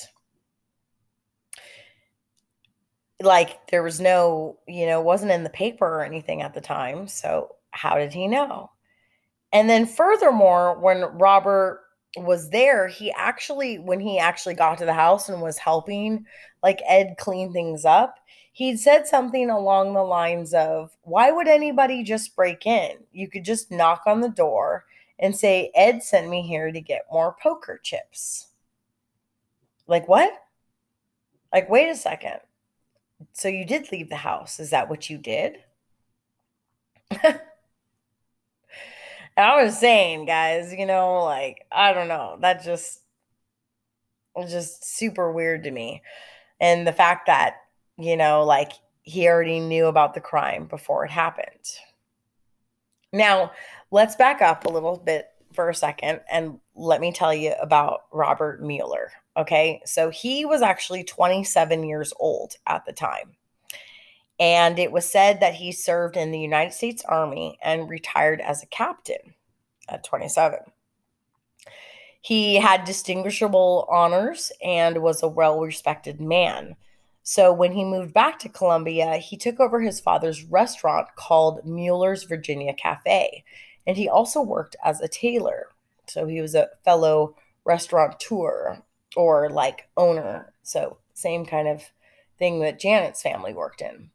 Like, 3.23 3.67
there 3.67 3.83
was 3.83 3.99
no, 3.99 4.57
you 4.67 4.85
know, 4.85 5.01
wasn't 5.01 5.31
in 5.31 5.43
the 5.43 5.49
paper 5.49 5.87
or 5.87 6.03
anything 6.03 6.41
at 6.41 6.53
the 6.53 6.61
time. 6.61 7.07
So, 7.07 7.55
how 7.71 7.95
did 7.97 8.13
he 8.13 8.27
know? 8.27 8.71
And 9.51 9.69
then, 9.69 9.85
furthermore, 9.85 10.77
when 10.79 11.03
Robert 11.17 11.81
was 12.17 12.49
there, 12.49 12.87
he 12.87 13.11
actually, 13.13 13.79
when 13.79 13.99
he 13.99 14.19
actually 14.19 14.55
got 14.55 14.77
to 14.79 14.85
the 14.85 14.93
house 14.93 15.29
and 15.29 15.41
was 15.41 15.57
helping, 15.57 16.25
like 16.61 16.81
Ed 16.87 17.15
clean 17.17 17.53
things 17.53 17.85
up, 17.85 18.19
he'd 18.51 18.77
said 18.77 19.07
something 19.07 19.49
along 19.49 19.93
the 19.93 20.03
lines 20.03 20.53
of, 20.53 20.95
Why 21.03 21.31
would 21.31 21.47
anybody 21.47 22.03
just 22.03 22.35
break 22.35 22.65
in? 22.65 22.97
You 23.11 23.29
could 23.29 23.45
just 23.45 23.71
knock 23.71 24.03
on 24.05 24.21
the 24.21 24.29
door 24.29 24.85
and 25.19 25.35
say, 25.35 25.71
Ed 25.75 26.03
sent 26.03 26.29
me 26.29 26.41
here 26.41 26.71
to 26.71 26.81
get 26.81 27.05
more 27.11 27.35
poker 27.41 27.79
chips. 27.81 28.47
Like, 29.87 30.07
what? 30.07 30.33
Like, 31.53 31.69
wait 31.69 31.89
a 31.89 31.95
second. 31.95 32.39
So 33.31 33.47
you 33.47 33.65
did 33.65 33.91
leave 33.91 34.09
the 34.09 34.17
house. 34.17 34.59
Is 34.59 34.71
that 34.71 34.89
what 34.89 35.09
you 35.09 35.17
did? 35.17 35.57
I 39.35 39.63
was 39.63 39.77
saying, 39.77 40.25
guys, 40.25 40.73
you 40.73 40.85
know, 40.85 41.23
like, 41.23 41.65
I 41.71 41.93
don't 41.93 42.07
know. 42.07 42.37
That 42.41 42.63
just 42.63 42.99
was 44.35 44.51
just 44.51 44.85
super 44.85 45.31
weird 45.31 45.63
to 45.63 45.71
me. 45.71 46.01
And 46.59 46.85
the 46.87 46.93
fact 46.93 47.27
that, 47.27 47.57
you 47.97 48.15
know, 48.17 48.43
like 48.43 48.71
he 49.03 49.27
already 49.27 49.59
knew 49.59 49.87
about 49.87 50.13
the 50.13 50.21
crime 50.21 50.65
before 50.65 51.05
it 51.05 51.11
happened. 51.11 51.79
Now, 53.11 53.51
let's 53.91 54.15
back 54.15 54.41
up 54.41 54.65
a 54.65 54.69
little 54.69 54.97
bit 54.97 55.27
for 55.53 55.69
a 55.69 55.75
second 55.75 56.21
and 56.31 56.59
let 56.75 56.99
me 57.01 57.11
tell 57.11 57.33
you 57.33 57.53
about 57.61 58.05
Robert 58.11 58.61
Mueller. 58.61 59.11
Okay. 59.35 59.81
So 59.85 60.09
he 60.09 60.45
was 60.45 60.61
actually 60.61 61.03
27 61.03 61.83
years 61.83 62.13
old 62.19 62.55
at 62.67 62.85
the 62.85 62.93
time. 62.93 63.35
And 64.39 64.79
it 64.79 64.91
was 64.91 65.09
said 65.09 65.39
that 65.39 65.55
he 65.55 65.71
served 65.71 66.17
in 66.17 66.31
the 66.31 66.39
United 66.39 66.73
States 66.73 67.03
Army 67.05 67.57
and 67.63 67.89
retired 67.89 68.41
as 68.41 68.63
a 68.63 68.67
captain 68.67 69.35
at 69.87 70.03
27. 70.03 70.59
He 72.21 72.55
had 72.55 72.85
distinguishable 72.85 73.87
honors 73.91 74.51
and 74.63 75.01
was 75.01 75.21
a 75.21 75.27
well 75.27 75.59
respected 75.59 76.21
man. 76.21 76.75
So 77.21 77.53
when 77.53 77.73
he 77.73 77.85
moved 77.85 78.13
back 78.13 78.39
to 78.39 78.49
Columbia, 78.49 79.17
he 79.17 79.37
took 79.37 79.59
over 79.59 79.81
his 79.81 79.99
father's 79.99 80.43
restaurant 80.43 81.07
called 81.15 81.65
Mueller's 81.65 82.23
Virginia 82.23 82.73
Cafe. 82.73 83.43
And 83.85 83.97
he 83.97 84.09
also 84.09 84.41
worked 84.41 84.75
as 84.83 85.01
a 85.01 85.07
tailor. 85.07 85.67
So 86.07 86.25
he 86.25 86.41
was 86.41 86.55
a 86.55 86.69
fellow 86.83 87.35
restaurateur 87.65 88.81
or 89.15 89.49
like 89.49 89.87
owner. 89.97 90.53
So 90.63 90.97
same 91.13 91.45
kind 91.45 91.67
of 91.67 91.83
thing 92.39 92.59
that 92.61 92.79
Janet's 92.79 93.21
family 93.21 93.53
worked 93.53 93.81
in. 93.81 94.09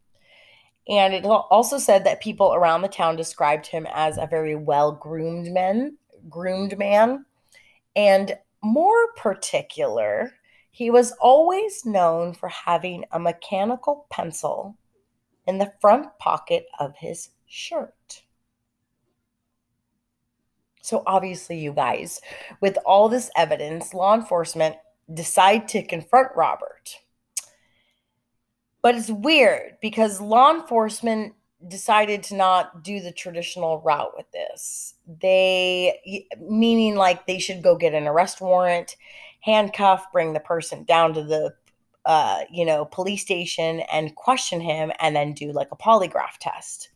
And 0.88 1.12
it 1.12 1.24
also 1.24 1.78
said 1.78 2.04
that 2.04 2.22
people 2.22 2.54
around 2.54 2.82
the 2.82 2.88
town 2.88 3.16
described 3.16 3.66
him 3.66 3.86
as 3.92 4.16
a 4.16 4.26
very 4.26 4.54
well 4.54 4.92
groomed 4.92 5.52
man, 5.52 5.98
groomed 6.30 6.78
man. 6.78 7.26
And 7.94 8.38
more 8.62 9.12
particular, 9.16 10.32
he 10.70 10.90
was 10.90 11.12
always 11.20 11.84
known 11.84 12.32
for 12.32 12.48
having 12.48 13.04
a 13.12 13.18
mechanical 13.18 14.06
pencil 14.10 14.76
in 15.46 15.58
the 15.58 15.72
front 15.80 16.06
pocket 16.18 16.66
of 16.78 16.94
his 16.96 17.30
shirt. 17.46 18.22
So, 20.80 21.02
obviously, 21.06 21.58
you 21.58 21.72
guys, 21.72 22.20
with 22.62 22.78
all 22.86 23.10
this 23.10 23.30
evidence, 23.36 23.92
law 23.92 24.14
enforcement 24.14 24.76
decide 25.12 25.68
to 25.68 25.82
confront 25.82 26.28
Robert. 26.36 26.98
But 28.82 28.94
it's 28.94 29.10
weird 29.10 29.78
because 29.80 30.20
law 30.20 30.54
enforcement 30.54 31.34
decided 31.66 32.22
to 32.22 32.36
not 32.36 32.84
do 32.84 33.00
the 33.00 33.10
traditional 33.10 33.80
route 33.80 34.12
with 34.16 34.30
this. 34.30 34.94
They, 35.20 36.24
meaning 36.40 36.94
like 36.94 37.26
they 37.26 37.38
should 37.38 37.62
go 37.62 37.76
get 37.76 37.94
an 37.94 38.06
arrest 38.06 38.40
warrant, 38.40 38.96
handcuff, 39.40 40.06
bring 40.12 40.32
the 40.32 40.40
person 40.40 40.84
down 40.84 41.14
to 41.14 41.24
the, 41.24 41.54
uh, 42.04 42.44
you 42.50 42.64
know, 42.64 42.84
police 42.84 43.22
station 43.22 43.80
and 43.92 44.14
question 44.14 44.60
him 44.60 44.92
and 45.00 45.16
then 45.16 45.32
do 45.32 45.52
like 45.52 45.68
a 45.72 45.76
polygraph 45.76 46.38
test. 46.38 46.90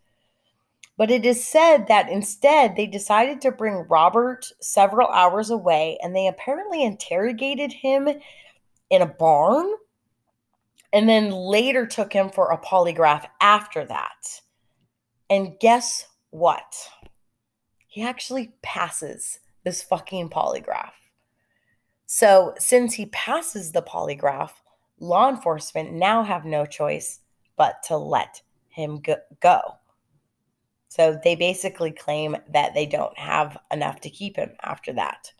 But 1.02 1.10
it 1.10 1.26
is 1.26 1.44
said 1.44 1.88
that 1.88 2.08
instead 2.08 2.76
they 2.76 2.86
decided 2.86 3.40
to 3.40 3.50
bring 3.50 3.88
Robert 3.88 4.46
several 4.60 5.08
hours 5.08 5.50
away 5.50 5.98
and 6.00 6.14
they 6.14 6.28
apparently 6.28 6.84
interrogated 6.84 7.72
him 7.72 8.08
in 8.88 9.02
a 9.02 9.06
barn 9.06 9.68
and 10.92 11.08
then 11.08 11.32
later 11.32 11.86
took 11.86 12.12
him 12.12 12.30
for 12.30 12.52
a 12.52 12.56
polygraph 12.56 13.26
after 13.40 13.84
that. 13.84 14.42
And 15.28 15.58
guess 15.58 16.06
what? 16.30 16.72
He 17.88 18.04
actually 18.04 18.52
passes 18.62 19.40
this 19.64 19.82
fucking 19.82 20.30
polygraph. 20.30 20.92
So, 22.06 22.54
since 22.60 22.94
he 22.94 23.06
passes 23.06 23.72
the 23.72 23.82
polygraph, 23.82 24.52
law 25.00 25.28
enforcement 25.28 25.94
now 25.94 26.22
have 26.22 26.44
no 26.44 26.64
choice 26.64 27.18
but 27.56 27.82
to 27.88 27.96
let 27.96 28.42
him 28.68 29.02
go. 29.40 29.78
So 30.92 31.18
they 31.24 31.36
basically 31.36 31.90
claim 31.90 32.36
that 32.52 32.74
they 32.74 32.84
don't 32.84 33.18
have 33.18 33.56
enough 33.72 34.02
to 34.02 34.10
keep 34.10 34.36
him 34.36 34.50
after 34.62 34.92
that. 34.92 35.32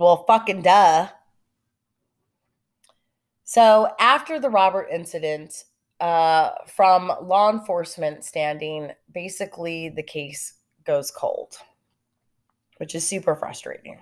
Well, 0.00 0.24
fucking 0.26 0.62
duh. 0.62 1.10
So 3.44 3.94
after 4.00 4.40
the 4.40 4.50
Robert 4.50 4.88
incident, 4.90 5.62
uh, 6.00 6.50
from 6.66 7.12
law 7.22 7.52
enforcement 7.52 8.24
standing, 8.24 8.90
basically 9.12 9.90
the 9.90 10.02
case 10.02 10.54
goes 10.84 11.12
cold, 11.12 11.56
which 12.78 12.96
is 12.96 13.06
super 13.06 13.36
frustrating. 13.36 14.00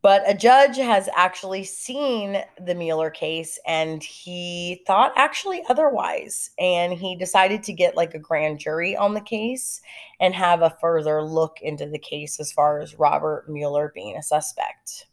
But 0.00 0.22
a 0.26 0.34
judge 0.34 0.76
has 0.76 1.08
actually 1.16 1.64
seen 1.64 2.42
the 2.64 2.74
Mueller 2.74 3.10
case 3.10 3.58
and 3.66 4.02
he 4.02 4.84
thought 4.86 5.12
actually 5.16 5.62
otherwise. 5.68 6.50
And 6.58 6.92
he 6.92 7.16
decided 7.16 7.64
to 7.64 7.72
get 7.72 7.96
like 7.96 8.14
a 8.14 8.18
grand 8.18 8.60
jury 8.60 8.96
on 8.96 9.14
the 9.14 9.20
case 9.20 9.80
and 10.20 10.34
have 10.34 10.62
a 10.62 10.76
further 10.80 11.22
look 11.22 11.58
into 11.62 11.86
the 11.86 11.98
case 11.98 12.38
as 12.38 12.52
far 12.52 12.78
as 12.78 12.98
Robert 12.98 13.46
Mueller 13.48 13.90
being 13.92 14.16
a 14.16 14.22
suspect. 14.22 15.06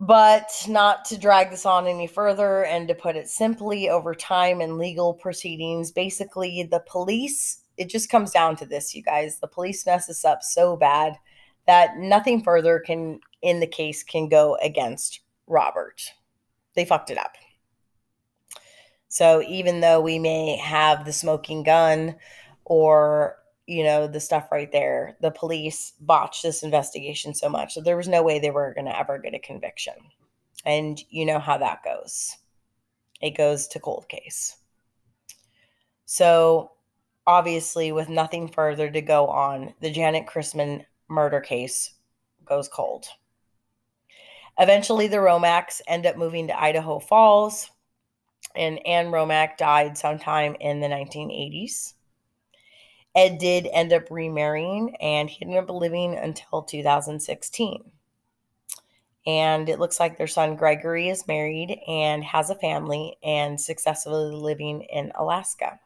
But 0.00 0.50
not 0.68 1.04
to 1.06 1.18
drag 1.18 1.50
this 1.50 1.64
on 1.64 1.86
any 1.86 2.08
further 2.08 2.64
and 2.64 2.88
to 2.88 2.94
put 2.94 3.14
it 3.14 3.28
simply, 3.28 3.88
over 3.88 4.16
time 4.16 4.60
and 4.60 4.76
legal 4.76 5.14
proceedings, 5.14 5.92
basically 5.92 6.66
the 6.68 6.82
police, 6.88 7.60
it 7.76 7.88
just 7.88 8.10
comes 8.10 8.32
down 8.32 8.56
to 8.56 8.66
this, 8.66 8.96
you 8.96 9.02
guys. 9.04 9.38
The 9.38 9.46
police 9.46 9.86
mess 9.86 10.10
us 10.10 10.24
up 10.24 10.42
so 10.42 10.76
bad 10.76 11.14
that 11.66 11.96
nothing 11.96 12.42
further 12.42 12.80
can 12.80 13.20
in 13.42 13.60
the 13.60 13.66
case 13.66 14.02
can 14.02 14.28
go 14.28 14.56
against 14.62 15.20
Robert. 15.46 16.02
They 16.74 16.84
fucked 16.84 17.10
it 17.10 17.18
up. 17.18 17.34
So 19.08 19.42
even 19.42 19.80
though 19.80 20.00
we 20.00 20.18
may 20.18 20.56
have 20.56 21.04
the 21.04 21.12
smoking 21.12 21.62
gun 21.62 22.16
or 22.64 23.36
you 23.66 23.84
know 23.84 24.06
the 24.06 24.20
stuff 24.20 24.50
right 24.50 24.72
there, 24.72 25.16
the 25.20 25.30
police 25.30 25.92
botched 26.00 26.42
this 26.42 26.62
investigation 26.62 27.34
so 27.34 27.48
much 27.48 27.74
that 27.74 27.84
there 27.84 27.96
was 27.96 28.08
no 28.08 28.22
way 28.22 28.38
they 28.38 28.50
were 28.50 28.74
going 28.74 28.86
to 28.86 28.98
ever 28.98 29.18
get 29.18 29.34
a 29.34 29.38
conviction. 29.38 29.94
And 30.64 31.00
you 31.10 31.26
know 31.26 31.38
how 31.38 31.58
that 31.58 31.84
goes. 31.84 32.36
It 33.20 33.36
goes 33.36 33.68
to 33.68 33.80
cold 33.80 34.08
case. 34.08 34.56
So 36.06 36.72
obviously 37.26 37.92
with 37.92 38.08
nothing 38.08 38.48
further 38.48 38.90
to 38.90 39.00
go 39.00 39.28
on, 39.28 39.74
the 39.80 39.90
Janet 39.90 40.26
Christman 40.26 40.84
murder 41.08 41.40
case 41.40 41.94
goes 42.44 42.68
cold. 42.68 43.06
Eventually, 44.58 45.06
the 45.06 45.16
Romacks 45.16 45.80
end 45.86 46.06
up 46.06 46.16
moving 46.16 46.48
to 46.48 46.62
Idaho 46.62 46.98
Falls, 46.98 47.70
and 48.54 48.84
Anne 48.86 49.10
Romack 49.10 49.56
died 49.56 49.96
sometime 49.96 50.56
in 50.60 50.80
the 50.80 50.88
1980s. 50.88 51.94
Ed 53.14 53.38
did 53.38 53.68
end 53.72 53.92
up 53.92 54.10
remarrying, 54.10 54.96
and 55.00 55.28
he 55.28 55.42
ended 55.42 55.58
up 55.58 55.70
living 55.70 56.16
until 56.16 56.62
2016. 56.62 57.92
And 59.26 59.68
it 59.68 59.78
looks 59.78 60.00
like 60.00 60.16
their 60.16 60.26
son 60.26 60.56
Gregory 60.56 61.08
is 61.08 61.28
married 61.28 61.78
and 61.86 62.24
has 62.24 62.50
a 62.50 62.54
family 62.54 63.16
and 63.22 63.60
successfully 63.60 64.34
living 64.34 64.82
in 64.82 65.12
Alaska. 65.14 65.78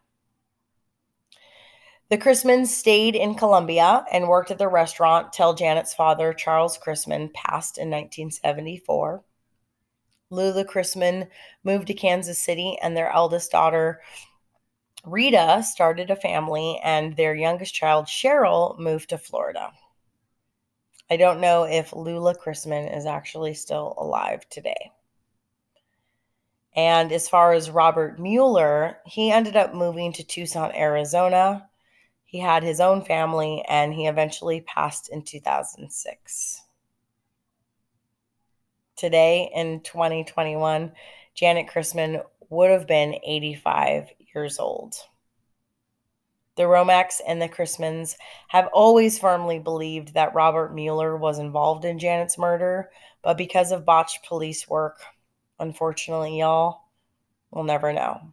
The 2.09 2.19
Christmans 2.19 2.69
stayed 2.69 3.17
in 3.17 3.35
Columbia 3.35 4.05
and 4.13 4.29
worked 4.29 4.53
at 4.53 4.59
the 4.59 4.69
restaurant 4.69 5.33
till 5.33 5.55
Janet's 5.55 5.93
father, 5.93 6.33
Charles 6.33 6.79
Christman, 6.79 7.33
passed 7.35 7.79
in 7.79 7.91
1974. 7.91 9.25
Lula 10.31 10.65
Christman 10.65 11.29
moved 11.65 11.89
to 11.89 11.95
Kansas 11.95 12.39
City, 12.39 12.79
and 12.81 12.97
their 12.97 13.11
eldest 13.11 13.51
daughter 13.51 14.01
Rita 15.05 15.65
started 15.65 16.11
a 16.11 16.17
family, 16.17 16.81
and 16.83 17.17
their 17.17 17.35
youngest 17.35 17.75
child, 17.75 18.07
Cheryl, 18.07 18.79
moved 18.79 19.11
to 19.11 19.19
Florida. 19.19 19.73
I 21.09 21.17
don't 21.17 21.41
know 21.41 21.65
if 21.65 21.93
Lula 21.93 22.37
Christman 22.37 22.97
is 22.97 23.07
actually 23.07 23.55
still 23.55 23.95
alive 23.99 24.49
today. 24.49 24.91
And 26.75 27.11
as 27.11 27.29
far 27.29 27.53
as 27.53 27.71
Robert 27.71 28.19
Mueller, 28.19 28.99
he 29.07 29.31
ended 29.31 29.57
up 29.57 29.75
moving 29.75 30.13
to 30.13 30.25
Tucson, 30.25 30.73
Arizona. 30.75 31.69
He 32.27 32.41
had 32.41 32.65
his 32.65 32.81
own 32.81 33.03
family 33.03 33.65
and 33.69 33.95
he 33.95 34.07
eventually 34.07 34.61
passed 34.61 35.09
in 35.09 35.23
2006. 35.23 36.63
Today 38.97 39.51
in 39.55 39.81
2021, 39.81 40.93
Janet 41.35 41.69
Christman 41.69 42.23
would 42.51 42.71
have 42.71 42.87
been 42.87 43.15
85 43.25 44.09
years 44.35 44.59
old. 44.59 44.97
The 46.57 46.65
Romacks 46.65 47.21
and 47.27 47.41
the 47.41 47.49
Christmans 47.49 48.17
have 48.49 48.69
always 48.73 49.19
firmly 49.19 49.59
believed 49.59 50.15
that 50.15 50.35
Robert 50.35 50.75
Mueller 50.75 51.17
was 51.17 51.39
involved 51.39 51.85
in 51.85 51.99
Janet's 51.99 52.39
murder, 52.39 52.91
but 53.23 53.37
because 53.37 53.71
of 53.71 53.85
botched 53.85 54.27
police 54.27 54.67
work, 54.67 55.01
unfortunately, 55.61 56.39
y'all, 56.39 56.81
we'll 57.51 57.65
never 57.65 57.93
know. 57.93 58.33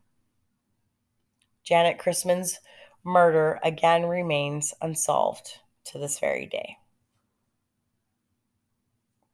Janet 1.63 1.99
Christman's 1.99 2.59
murder 3.03 3.59
again 3.63 4.05
remains 4.05 4.73
unsolved 4.81 5.59
to 5.85 5.97
this 5.97 6.19
very 6.19 6.45
day. 6.45 6.77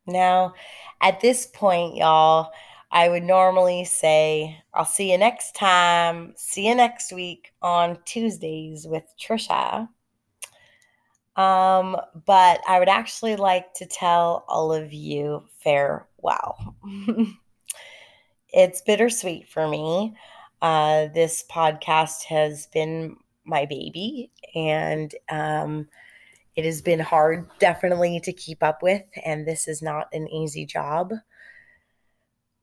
Now, 0.06 0.56
at 1.02 1.22
this 1.22 1.46
point, 1.46 1.96
y'all, 1.96 2.52
I 2.92 3.10
would 3.10 3.24
normally 3.24 3.86
say, 3.86 4.62
I'll 4.74 4.86
see 4.86 5.12
you 5.12 5.18
next 5.18 5.56
time. 5.56 6.34
See 6.36 6.68
you 6.68 6.76
next 6.76 7.14
week 7.14 7.52
on 7.62 8.00
Tuesdays 8.06 8.88
with 8.88 9.04
Trisha. 9.22 9.88
Um, 11.36 11.96
but 12.26 12.62
I 12.68 12.80
would 12.80 12.90
actually 12.90 13.36
like 13.36 13.74
to 13.76 13.86
tell 13.86 14.44
all 14.48 14.74
of 14.74 14.92
you 14.92 15.46
farewell. 15.64 16.76
it's 18.50 18.82
bittersweet 18.82 19.48
for 19.48 19.68
me. 19.68 20.16
Uh, 20.62 21.08
this 21.14 21.46
podcast 21.50 22.24
has 22.24 22.68
been 22.68 23.16
my 23.50 23.66
baby, 23.66 24.32
and 24.56 25.14
um, 25.30 25.88
it 26.56 26.64
has 26.66 26.82
been 26.82 27.00
hard, 27.00 27.50
definitely, 27.60 28.20
to 28.22 28.32
keep 28.32 28.64
up 28.64 28.82
with. 28.82 29.04
And 29.26 29.48
this 29.48 29.68
is 29.68 29.82
not 29.82 30.08
an 30.14 30.28
easy 30.30 30.66
job 30.66 31.12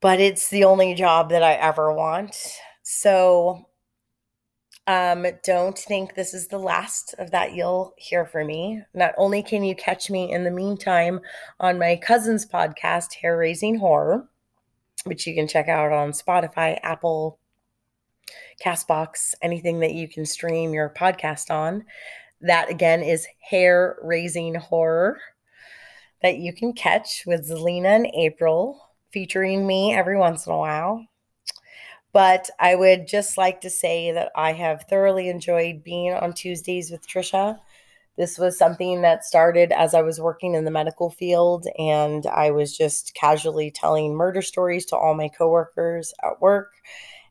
but 0.01 0.19
it's 0.19 0.49
the 0.49 0.63
only 0.63 0.93
job 0.93 1.29
that 1.29 1.43
I 1.43 1.53
ever 1.53 1.93
want. 1.93 2.35
So 2.83 3.67
um, 4.85 5.25
don't 5.43 5.77
think 5.77 6.15
this 6.15 6.33
is 6.33 6.47
the 6.47 6.59
last 6.59 7.15
of 7.17 7.31
that 7.31 7.53
you'll 7.53 7.93
hear 7.97 8.25
from 8.25 8.47
me. 8.47 8.83
Not 8.93 9.13
only 9.17 9.43
can 9.43 9.63
you 9.63 9.75
catch 9.75 10.09
me 10.09 10.31
in 10.31 10.43
the 10.43 10.51
meantime 10.51 11.19
on 11.59 11.79
my 11.79 11.97
cousin's 11.97 12.45
podcast, 12.45 13.15
Hair 13.15 13.37
Raising 13.37 13.79
Horror, 13.79 14.29
which 15.05 15.27
you 15.27 15.33
can 15.33 15.47
check 15.47 15.67
out 15.67 15.91
on 15.91 16.11
Spotify, 16.11 16.79
Apple, 16.83 17.39
Castbox, 18.63 19.33
anything 19.41 19.79
that 19.81 19.93
you 19.93 20.07
can 20.07 20.25
stream 20.25 20.73
your 20.73 20.89
podcast 20.89 21.51
on. 21.51 21.85
That 22.41 22.69
again 22.69 23.01
is 23.01 23.27
Hair 23.49 23.97
Raising 24.01 24.55
Horror 24.55 25.19
that 26.21 26.37
you 26.37 26.53
can 26.53 26.73
catch 26.73 27.23
with 27.25 27.49
Zelina 27.49 27.95
and 27.95 28.07
April 28.15 28.81
featuring 29.11 29.65
me 29.67 29.93
every 29.93 30.17
once 30.17 30.45
in 30.45 30.53
a 30.53 30.57
while. 30.57 31.05
But 32.13 32.49
I 32.59 32.75
would 32.75 33.07
just 33.07 33.37
like 33.37 33.61
to 33.61 33.69
say 33.69 34.11
that 34.11 34.31
I 34.35 34.53
have 34.53 34.85
thoroughly 34.89 35.29
enjoyed 35.29 35.83
being 35.83 36.13
on 36.13 36.33
Tuesdays 36.33 36.89
with 36.89 37.07
Trisha. 37.07 37.59
This 38.17 38.39
was 38.39 38.57
something 38.57 39.03
that 39.03 39.25
started 39.25 39.71
as 39.71 39.93
I 39.93 40.01
was 40.01 40.19
working 40.19 40.55
in 40.55 40.65
the 40.65 40.71
medical 40.71 41.11
field, 41.11 41.67
and 41.77 42.25
I 42.25 42.49
was 42.49 42.75
just 42.75 43.13
casually 43.13 43.69
telling 43.69 44.15
murder 44.15 44.41
stories 44.41 44.85
to 44.87 44.97
all 44.97 45.13
my 45.13 45.29
coworkers 45.29 46.13
at 46.23 46.41
work. 46.41 46.71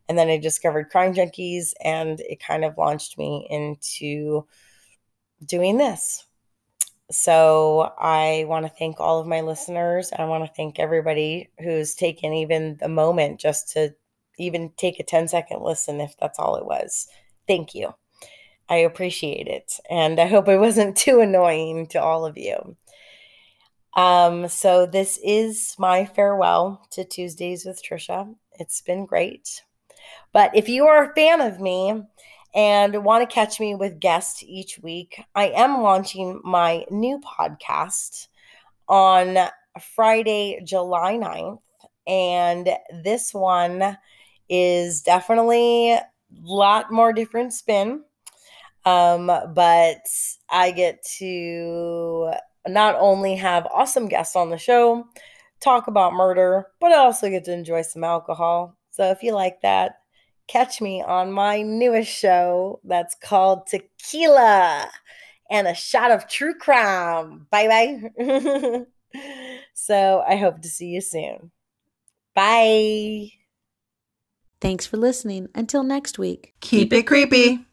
And 0.09 0.19
then 0.19 0.29
I 0.29 0.38
discovered 0.38 0.90
Crime 0.90 1.14
Junkies, 1.14 1.73
and 1.83 2.21
it 2.21 2.40
kind 2.40 2.64
of 2.64 2.79
launched 2.79 3.19
me 3.19 3.47
into 3.51 4.47
doing 5.45 5.79
this. 5.79 6.25
So 7.11 7.92
I 7.99 8.45
want 8.49 8.66
to 8.66 8.73
thank 8.79 8.99
all 8.99 9.21
of 9.21 9.27
my 9.27 9.40
listeners. 9.40 10.12
I 10.16 10.25
want 10.25 10.45
to 10.45 10.53
thank 10.57 10.79
everybody 10.79 11.51
who's 11.61 11.95
taken 11.95 12.33
even 12.33 12.77
the 12.81 12.88
moment 12.88 13.38
just 13.38 13.71
to 13.71 13.95
even 14.38 14.73
take 14.77 14.99
a 14.99 15.05
10 15.05 15.29
second 15.29 15.62
listen, 15.62 16.01
if 16.01 16.16
that's 16.19 16.38
all 16.38 16.57
it 16.57 16.66
was. 16.66 17.07
Thank 17.47 17.75
you. 17.75 17.95
I 18.69 18.77
appreciate 18.79 19.47
it. 19.47 19.79
And 19.88 20.19
I 20.19 20.27
hope 20.27 20.49
it 20.49 20.59
wasn't 20.59 20.97
too 20.97 21.21
annoying 21.21 21.87
to 21.88 22.03
all 22.03 22.27
of 22.27 22.37
you. 22.37 22.77
Um, 23.95 24.49
so 24.49 24.85
this 24.85 25.19
is 25.25 25.75
my 25.79 26.05
farewell 26.05 26.87
to 26.90 27.05
Tuesdays 27.05 27.64
with 27.64 27.83
Trisha. 27.83 28.35
It's 28.59 28.83
been 28.83 29.07
great. 29.07 29.62
But 30.37 30.51
if 30.55 30.68
you 30.68 30.87
are 30.87 31.03
a 31.03 31.14
fan 31.14 31.40
of 31.40 31.61
me, 31.61 32.03
and 32.55 33.03
want 33.03 33.27
to 33.27 33.35
catch 33.35 33.59
me 33.59 33.75
with 33.75 34.01
guests 34.01 34.44
each 34.46 34.79
week, 34.83 35.18
I 35.35 35.49
am 35.49 35.81
launching 35.81 36.42
my 36.44 36.85
new 36.90 37.20
podcast 37.20 38.29
on 38.87 39.38
Friday, 39.94 40.61
July 40.62 41.16
9th. 41.16 41.62
And 42.07 42.68
this 43.03 43.33
one 43.33 43.96
is 44.51 45.01
definitely 45.01 45.92
a 45.92 46.05
lot 46.42 46.92
more 46.92 47.14
different 47.14 47.55
spin. 47.55 48.05
Um, 48.85 49.29
but 49.55 50.07
I 50.51 50.70
get 50.70 51.03
to 51.16 52.33
not 52.68 52.94
only 52.99 53.37
have 53.37 53.66
awesome 53.72 54.07
guests 54.07 54.37
on 54.37 54.51
the 54.51 54.59
show, 54.59 55.07
talk 55.61 55.87
about 55.87 56.12
murder, 56.12 56.66
but 56.79 56.92
I 56.92 56.96
also 56.96 57.31
get 57.31 57.44
to 57.44 57.55
enjoy 57.55 57.81
some 57.81 58.05
alcohol. 58.05 58.77
So 58.90 59.11
if 59.11 59.22
you 59.22 59.33
like 59.33 59.62
that, 59.62 60.01
catch 60.48 60.80
me 60.80 61.02
on 61.02 61.32
my 61.32 61.62
newest 61.62 62.11
show 62.11 62.80
that's 62.85 63.14
called 63.14 63.66
Tequila 63.66 64.88
and 65.50 65.66
a 65.66 65.74
Shot 65.74 66.11
of 66.11 66.28
True 66.28 66.54
Crime. 66.54 67.46
Bye 67.50 68.06
bye. 68.18 68.85
so 69.74 70.24
I 70.26 70.37
hope 70.37 70.62
to 70.62 70.68
see 70.68 70.87
you 70.87 71.00
soon. 71.00 71.50
Bye. 72.35 73.30
Thanks 74.61 74.87
for 74.87 74.96
listening. 74.96 75.48
Until 75.54 75.82
next 75.82 76.18
week. 76.18 76.54
Keep 76.61 76.92
it 76.92 77.06
creepy. 77.06 77.66